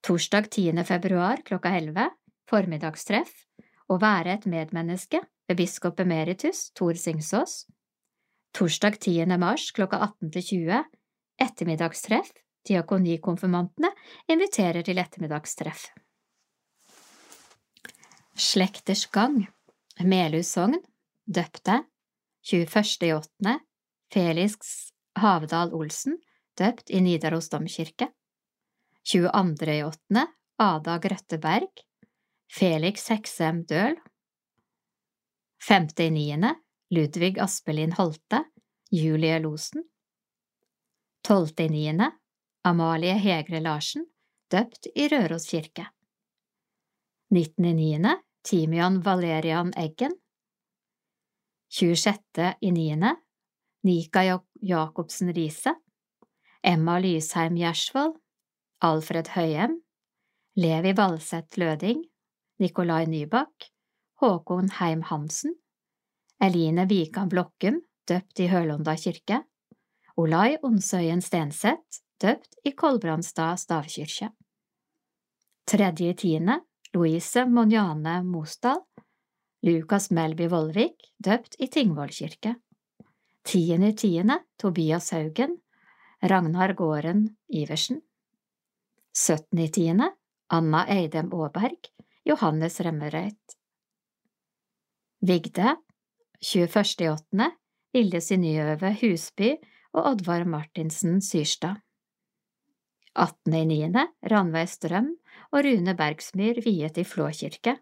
Torsdag 0.00 0.48
10. 0.48 0.80
februar 0.88 1.44
klokka 1.44 1.74
11 1.76 2.08
formiddagstreff 2.48 3.36
Å 3.92 4.00
være 4.00 4.38
et 4.38 4.48
medmenneske 4.48 5.20
ved 5.44 5.60
biskop 5.60 6.00
emeritus 6.00 6.70
Tor 6.72 6.96
Singsås. 6.96 7.66
Torsdag 8.56 8.96
10. 8.96 9.36
mars 9.44 9.68
klokka 9.76 10.00
18 10.08 10.32
til 10.32 10.48
20 10.64 10.84
ettermiddagstreff 11.36 12.32
Diakonikonfirmantene 12.66 13.92
inviterer 14.32 14.82
til 14.86 14.98
ettermiddagstreff. 14.98 15.88
Slekters 18.36 19.06
gang 19.12 19.44
Melhus 20.04 20.50
sogn 20.52 20.76
døpte 21.24 21.80
21.8. 22.46 23.56
Felix 24.12 24.90
Havdal 25.16 25.72
Olsen 25.74 26.18
døpt 26.58 26.92
i 26.92 27.00
Nidaros 27.00 27.48
domkirke 27.52 28.10
22.8. 29.06 30.26
Ada 30.56 30.98
Grøtteberg, 30.98 31.82
Felix 32.48 33.10
Heksem 33.12 33.64
Døhl 33.68 33.98
5.9. 35.62 36.54
Ludvig 36.94 37.38
Aspelin 37.42 37.92
Holte, 37.98 38.44
Julie 38.94 39.38
Losen, 39.42 39.82
12.9. 41.26 42.06
Amalie 42.66 43.14
Hegre 43.22 43.60
Larsen, 43.62 44.08
døpt 44.50 44.88
i 44.98 45.04
Røros 45.12 45.44
kirke, 45.46 45.84
19.9. 47.30 48.16
Timian 48.46 48.96
Valerian 49.02 49.70
Eggen, 49.78 50.16
26.9. 51.70 53.12
Nika 53.86 54.22
Jacobsen 54.62 55.30
Riise, 55.34 55.76
Emma 56.62 56.96
Lysheim 56.98 57.54
Gjersvold, 57.58 58.16
Alfred 58.82 59.30
Høyem, 59.36 59.76
Levi 60.58 60.94
Valseth 60.98 61.58
Løding, 61.62 62.02
Nikolai 62.58 63.04
Nybakk, 63.06 63.68
Håkon 64.22 64.72
Heim 64.80 65.04
Hansen, 65.06 65.54
Eline 66.42 66.88
Vikan 66.90 67.30
Blokkum, 67.30 67.78
døpt 68.10 68.42
i 68.42 68.50
Hølonda 68.50 68.96
kirke, 68.98 69.44
Olai 70.18 70.56
Onsøyen 70.66 71.22
Stenseth, 71.22 72.02
døpt 72.22 72.58
i 72.64 72.72
Kolbrandstad 72.72 73.60
stavkirke. 73.60 74.30
Tredje 75.66 76.10
i 76.10 76.14
tiende, 76.14 76.60
Louise 76.94 77.44
Monjane 77.50 78.22
Mosdal, 78.24 78.84
Lukas 79.66 80.10
Melby 80.10 80.48
Vollvik, 80.48 81.10
døpt 81.18 81.56
i 81.58 81.66
Tingvoll 81.66 82.12
kirke. 82.14 82.54
Tiende 83.46 83.90
i 83.90 83.96
tiende, 83.96 84.38
Tobias 84.58 85.10
Haugen, 85.10 85.56
Ragnar 86.22 86.74
Gården 86.78 87.26
Iversen. 87.48 88.00
Syttende 89.16 89.66
i 89.66 89.72
tiende, 89.72 90.10
Anna 90.52 90.84
Eidem 90.92 91.32
Aaberg, 91.34 91.90
Johannes 92.24 92.80
Remmerøyt. 92.80 93.56
Vigde, 95.26 95.76
21. 96.40 97.04
i 97.04 97.08
åttende, 97.10 97.50
Vilde 97.94 98.20
Synnøve 98.20 98.92
Husby 99.00 99.56
og 99.96 100.12
Oddvar 100.12 100.44
Martinsen 100.44 101.22
Syrstad. 101.24 101.80
18. 103.16 103.54
i 103.54 103.64
niende, 103.64 104.02
Ranveig 104.28 104.68
Strøm 104.68 105.08
og 105.52 105.64
Rune 105.64 105.94
Bergsmyr 105.96 106.60
viet 106.64 106.98
i 107.00 107.04
Flå 107.04 107.30
kirke. 107.32 107.78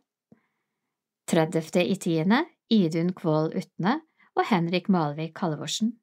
30. 1.30 1.82
i 1.82 1.96
tiende, 1.98 2.44
Idun 2.70 3.10
Kvål 3.16 3.54
Utne 3.58 3.96
og 4.36 4.46
Henrik 4.50 4.88
Malvik 4.92 5.38
Halvorsen. 5.42 5.96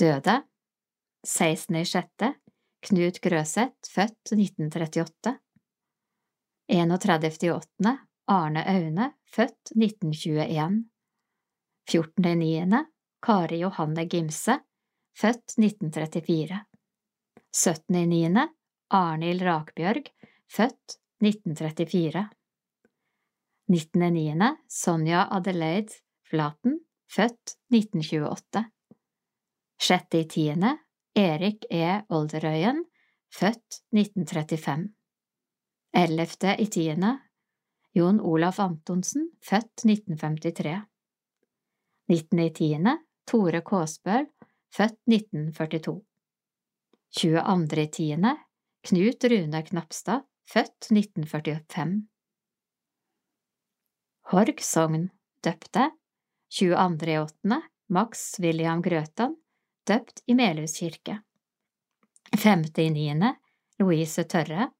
Døde 0.00 0.40
16. 1.24 1.78
i 1.78 1.84
sjette, 1.86 2.32
Knut 2.84 3.20
Grøseth, 3.22 3.88
født 3.88 4.34
1938 4.34 5.38
31. 6.68 7.30
i 7.46 7.50
åttende, 7.52 7.96
Arne 8.26 8.64
Aune, 8.66 9.12
født 9.30 9.72
1921 9.76 10.84
14. 11.90 12.30
i 12.32 12.36
niende, 12.40 12.84
Kari 13.22 13.60
Johanne 13.60 14.08
Gimse, 14.08 14.58
født 15.16 15.58
1934 15.60 16.64
17. 17.54 17.96
i 17.96 18.06
niende, 18.06 18.48
Arnhild 18.90 19.42
Rakbjørg, 19.42 20.08
født 20.50 20.96
1934 21.22 22.28
19. 23.70 24.02
i 24.02 24.10
niende, 24.10 24.48
Sonja 24.68 25.28
Adelaide 25.30 25.94
Flaten, 26.26 26.80
født 27.06 27.54
1928 27.70 28.64
Sjette 29.78 30.18
i 30.18 30.26
tiende, 30.28 30.72
Erik 31.14 31.66
E. 31.70 32.02
Olderøyen, 32.08 32.80
født 33.30 33.78
1935. 33.94 34.88
Ellevte 35.94 36.56
i 36.58 36.66
tiende, 36.66 37.12
Jon 37.94 38.18
Olaf 38.20 38.58
Antonsen, 38.58 39.28
født 39.38 39.86
1953. 39.86 40.74
Nittende 42.10 42.48
i 42.48 42.52
tiende, 42.58 42.96
Tore 43.30 43.62
Kåsbøl, 43.62 44.26
født 44.74 44.98
1942. 45.06 46.02
22. 47.20 47.82
i 47.82 47.86
tiende, 47.86 48.36
Knut 48.82 49.24
Rune 49.24 49.62
Knapstad, 49.62 50.24
født 50.50 50.90
1945. 50.90 51.92
Horg 54.32 54.62
sogn, 54.66 55.04
døpte, 55.44 55.90
22. 56.50 57.12
i 57.12 57.18
åttende, 57.18 57.60
Max 57.88 58.24
William 58.42 58.82
Grøtan, 58.82 59.36
døpt 59.86 60.24
i 60.26 60.34
Melhus 60.34 60.74
kirke. 60.80 61.20
Femte 62.34 62.82
i 62.82 62.90
niende, 62.90 63.36
Louise 63.78 64.24
Tørre, 64.26 64.72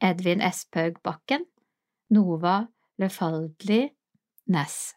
Edvin 0.00 0.40
Esphaug 0.40 1.02
Bakken, 1.04 1.44
Nova 2.16 2.62
Lefaldli 2.96 3.82
Næss. 4.48 4.94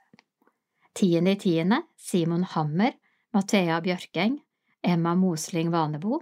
Tiende 0.95 1.35
i 1.35 1.41
tiende, 1.43 1.83
Simon 1.97 2.47
Hammer, 2.47 2.95
Mathea 3.33 3.81
Bjørkeng, 3.83 4.39
Emma 4.83 5.15
Mosling 5.15 5.71
Vanebo. 5.75 6.21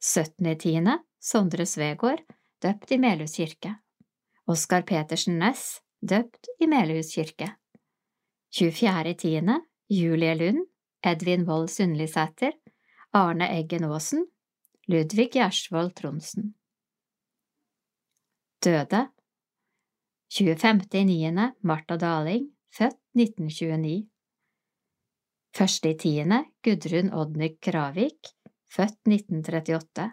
Syttende 0.00 0.54
i 0.54 0.58
tiende, 0.58 0.98
Sondre 1.20 1.66
Svegård, 1.68 2.22
døpt 2.62 2.92
i 2.92 2.98
Melhus 2.98 3.36
kirke. 3.36 3.74
Oskar 4.48 4.82
Petersen 4.88 5.38
Næss, 5.38 5.82
døpt 6.00 6.48
i 6.58 6.66
Melhus 6.66 7.12
kirke. 7.14 7.52
24. 8.56 9.10
i 9.10 9.14
tiende, 9.14 9.60
Julie 9.90 10.34
Lund, 10.34 10.64
Edvin 11.06 11.44
Wold 11.48 11.68
Sundlisæter, 11.68 12.56
Arne 13.12 13.50
Eggen 13.58 13.84
Aasen, 13.84 14.26
Ludvig 14.88 15.30
Gjersvold 15.32 15.92
Tronsen. 15.94 16.54
Døde 18.64 19.08
25.9. 20.32 21.52
Marta 21.62 21.96
Daling, 21.96 22.50
født 22.72 22.98
1929 23.14 24.08
1.10. 25.52 26.44
Gudrun 26.62 27.12
Oddnyk 27.12 27.58
Kravik, 27.60 28.30
født 28.70 28.98
1938 29.08 30.10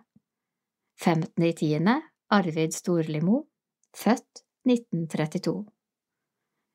15.10. 1.03 2.01
Arvid 2.29 2.73
Storlimo, 2.73 3.43
født 3.95 4.43
1932 4.65 5.65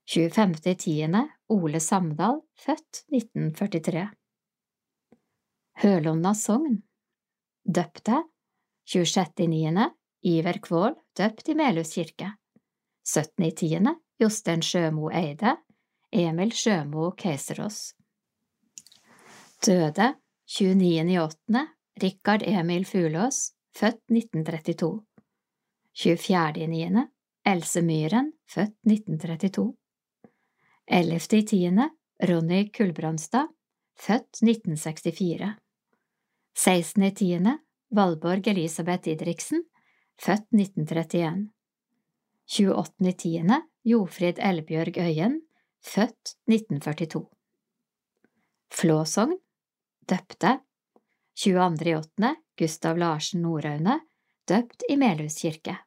25.10. 0.09 1.29
Ole 1.49 1.81
Samdal, 1.81 2.40
født 2.59 3.03
1943 3.12 4.07
Hølonna 5.83 6.35
sogn 6.35 6.83
Døpte 7.64 8.23
26.9. 8.88 9.90
Iver 10.23 10.59
Kvål, 10.62 10.95
døpt 11.18 11.49
i 11.49 11.55
Melhus 11.59 11.95
kirke 11.95 12.33
17.10. 13.07 13.95
Jostein 14.23 14.62
Sjømo 14.62 15.11
Eide 15.11 15.57
Emil 16.12 16.53
Sjømo 16.55 17.11
Keiserås 17.18 17.92
Døde 19.66 20.12
29.8. 20.61 21.67
Rikard 22.01 22.43
Emil 22.43 22.87
Fulås, 22.87 23.53
født 23.77 24.01
1932 24.11 25.01
24.9. 26.05 27.07
Else 27.45 27.83
Myhren, 27.83 28.33
født 28.55 28.75
1932 28.85 29.73
Ellevte 30.87 31.38
i 31.38 31.47
tiende, 31.47 31.87
Ronny 32.29 32.67
Kulbrandstad, 32.77 33.49
født 33.97 34.43
1964. 34.43 35.49
Sekstende 36.59 37.09
i 37.09 37.15
tiende, 37.17 37.55
Valborg 37.91 38.49
Elisabeth 38.53 39.05
Didriksen, 39.05 39.62
født 40.21 40.53
1931. 40.53 41.49
28. 42.59 43.09
i 43.09 43.12
tiende, 43.12 43.62
Jofrid 43.85 44.43
Elbjørg 44.51 45.01
Øyen, 45.01 45.41
født 45.81 46.37
1942. 46.45 47.25
Flåsogn, 48.73 49.38
døpte, 50.09 50.59
22. 51.38 51.91
i 51.91 51.95
åttende, 51.97 52.35
Gustav 52.59 52.99
Larsen 52.99 53.43
Nordaune, 53.43 54.01
døpt 54.49 54.85
i 54.88 54.97
Melhus 54.97 55.38
kirke. 55.41 55.79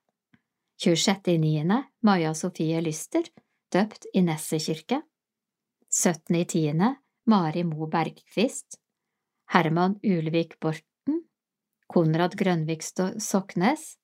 26. 0.82 1.34
i 1.34 1.38
niende, 1.38 1.84
Maja 2.04 2.34
Sofie 2.34 2.82
Lyster, 2.82 3.28
døpt 3.72 4.08
i 4.14 4.24
Nesset 4.26 4.66
kirke. 4.66 5.02
17. 5.90 6.36
i 6.36 6.46
tiende, 6.46 6.96
Mari 7.26 7.64
Mo 7.64 7.88
Bergqvist. 7.88 8.80
Herman 9.54 10.00
Ulvik 10.04 10.60
Borten. 10.60 11.22
Konrad 11.88 12.36
Grønvik 12.36 12.84
Soknes. 12.84 13.96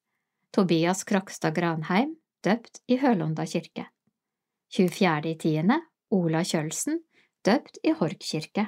Tobias 0.51 1.03
Krokstad 1.07 1.55
Granheim, 1.55 2.15
døpt 2.43 2.81
i 2.87 2.97
Hølonda 2.99 3.45
kirke. 3.45 3.87
24. 4.75 5.31
i 5.31 5.37
tiende, 5.39 5.79
Ola 6.11 6.43
Kjølsen, 6.43 7.01
døpt 7.43 7.79
i 7.83 7.93
Hork 7.95 8.19
kirke. 8.19 8.67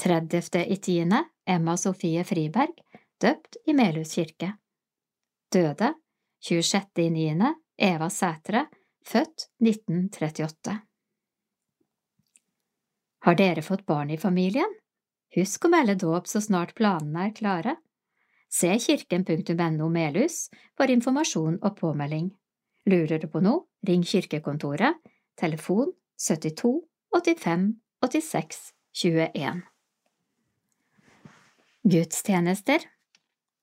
30. 0.00 0.66
i 0.66 0.76
tiende, 0.76 1.24
Emma 1.46 1.76
Sofie 1.76 2.24
Friberg, 2.24 2.72
døpt 3.20 3.56
i 3.66 3.74
Melhus 3.76 4.14
kirke. 4.14 4.54
Døde 5.52 5.94
26. 6.40 7.02
i 7.04 7.10
niende, 7.10 7.54
Eva 7.76 8.08
Sætre, 8.10 8.66
født 9.04 9.50
1938. 9.60 10.76
Har 13.20 13.36
dere 13.36 13.62
fått 13.62 13.84
barn 13.86 14.10
i 14.10 14.16
familien? 14.16 14.72
Husk 15.36 15.66
å 15.68 15.70
melde 15.74 15.98
dåp 16.00 16.28
så 16.30 16.40
snart 16.40 16.72
planene 16.78 17.26
er 17.28 17.34
klare. 17.36 17.76
Se 18.48 18.72
kirken.no 18.80 19.88
Melhus 19.92 20.46
for 20.78 20.90
informasjon 20.90 21.60
og 21.60 21.76
påmelding. 21.76 22.30
Lurer 22.88 23.20
du 23.20 23.28
på 23.28 23.44
noe, 23.44 23.66
ring 23.86 24.02
kirkekontoret, 24.02 24.96
telefon 25.36 25.92
72 26.16 26.72
85 27.12 27.68
86 28.00 28.64
21. 28.96 29.69
Gudstjenester 31.82 32.82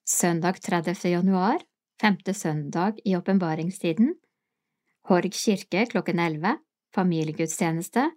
Søndag 0.02 0.56
30. 0.60 1.08
januar, 1.08 1.60
femte 2.00 2.32
søndag 2.34 2.96
i 3.04 3.12
åpenbaringstiden, 3.14 4.16
Horg 5.06 5.30
kirke 5.30 5.84
klokken 5.86 6.18
11, 6.18 6.56
familiegudstjeneste 6.90 8.08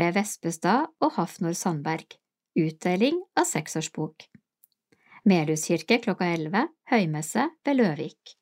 ved 0.00 0.14
Vespestad 0.16 0.88
og 0.96 1.12
Hafnor 1.18 1.52
Sandberg, 1.52 2.16
utdeling 2.56 3.18
av 3.36 3.44
seksårsbok. 3.50 4.24
Melhus 5.28 5.66
kirke 5.68 5.98
klokka 6.00 6.30
11, 6.38 6.64
høymesse 6.94 7.44
ved 7.68 7.76
Løvik. 7.76 8.38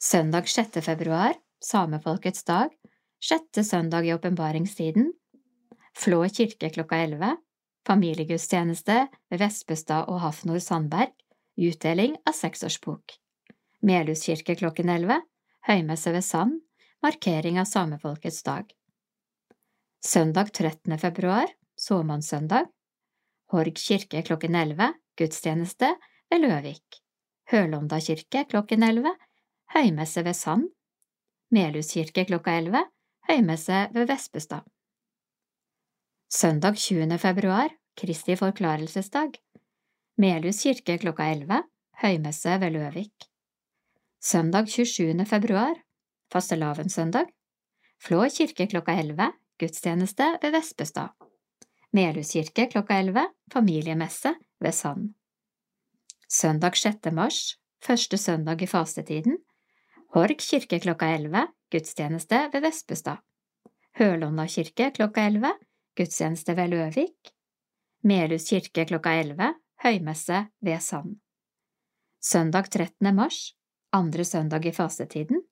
Søndag 0.00 0.48
6. 0.48 0.80
februar, 0.88 1.36
samefolkets 1.60 2.48
dag, 2.48 2.72
sjette 3.20 3.60
søndag 3.60 4.08
i 4.08 4.16
åpenbaringstiden, 4.16 5.12
Flå 5.92 6.24
kirke 6.32 6.72
klokka 6.72 6.96
11, 7.04 7.36
familiegudstjeneste 7.86 9.06
ved 9.30 9.42
Vespestad 9.42 10.08
og 10.08 10.20
Hafnor 10.24 10.58
Sandberg, 10.62 11.12
utdeling 11.58 12.16
av 12.26 12.36
seksårsbok. 12.38 13.18
Melhus 13.82 14.24
kirke 14.26 14.56
klokken 14.58 14.90
elleve, 14.90 15.20
høymesse 15.68 16.12
ved 16.14 16.26
Sand, 16.26 16.58
markering 17.02 17.60
av 17.60 17.68
samefolkets 17.70 18.42
dag. 18.42 18.66
Søndag 20.04 20.52
13. 20.54 20.98
februar, 20.98 21.50
såmannssøndag, 21.78 22.68
Horg 23.48 23.78
kirke 23.80 24.20
klokken 24.22 24.56
elleve, 24.60 24.92
gudstjeneste 25.16 25.94
ved 26.28 26.42
Løvik. 26.42 26.98
Hølonda 27.48 27.96
kirke 28.04 28.44
klokken 28.50 28.84
elleve, 28.84 29.14
høymesse 29.72 30.24
ved 30.26 30.36
Sand. 30.36 30.66
Melhus 31.50 31.94
kirke 31.96 32.26
klokka 32.28 32.58
elleve, 32.60 32.82
høymesse 33.28 33.86
ved 33.94 34.10
Vespestad. 34.10 34.66
Søndag 36.28 36.76
20. 36.76 37.18
februar, 37.18 37.70
Kristi 37.96 38.34
forklarelsesdag. 38.36 39.38
Melhus 40.20 40.58
kirke 40.60 40.98
klokka 41.00 41.24
elleve, 41.32 41.62
høymesse 42.02 42.56
ved 42.60 42.74
Løvik. 42.74 43.24
Søndag 44.20 44.68
27. 44.68 45.24
februar, 45.24 45.78
fastelavnssøndag. 46.28 47.30
Flå 48.04 48.26
kirke 48.28 48.66
klokka 48.68 48.98
elleve, 49.00 49.30
gudstjeneste 49.58 50.26
ved 50.42 50.52
Vespestad. 50.52 51.14
Melhus 51.96 52.34
kirke 52.36 52.66
klokka 52.74 52.98
elleve, 53.00 53.24
familiemesse 53.52 54.34
ved 54.60 54.72
Sand. 54.76 55.14
Søndag 56.28 56.76
6. 56.76 57.08
mars, 57.12 57.56
første 57.80 58.18
søndag 58.18 58.60
i 58.62 58.66
fastetiden. 58.66 59.38
Horg 60.12 60.36
kirke 60.44 60.80
klokka 60.80 61.08
elleve, 61.14 61.46
gudstjeneste 61.72 62.50
ved 62.52 62.60
Vespestad. 62.68 63.24
Hølonna 63.96 64.46
kirke 64.46 64.90
klokka 64.92 65.24
elleve, 65.26 65.54
gudstjeneste 65.98 66.54
ved 66.56 66.70
Løvik. 66.70 67.32
Melhus 68.06 68.46
kirke 68.50 68.84
klokka 68.86 69.16
elleve, 69.18 69.52
høymesse 69.82 70.44
ved 70.62 70.82
Sand. 70.82 71.16
Søndag 72.22 72.70
13. 72.70 73.14
mars, 73.14 73.56
andre 73.92 74.24
søndag 74.24 74.66
i 74.66 74.72
fastetiden. 74.72 75.42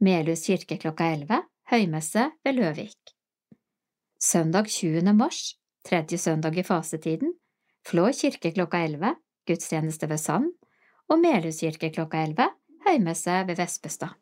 Melhus 0.00 0.46
kirke 0.48 0.78
klokka 0.80 1.10
elleve, 1.12 1.42
høymesse 1.70 2.30
ved 2.44 2.56
Løvik. 2.56 3.12
Søndag 4.20 4.68
20. 4.68 5.12
mars, 5.12 5.58
tredje 5.84 6.18
søndag 6.18 6.56
i 6.56 6.62
fasetiden, 6.62 7.34
Flå 7.86 8.06
kirke 8.14 8.52
klokka 8.54 8.84
elleve, 8.86 9.16
gudstjeneste 9.46 10.08
ved 10.08 10.20
Sand, 10.22 10.52
og 11.10 11.18
Melhus 11.18 11.58
kirke 11.60 11.90
klokka 11.90 12.22
elleve, 12.22 12.48
høymesse 12.86 13.42
ved 13.48 13.58
Vespestad. 13.58 14.21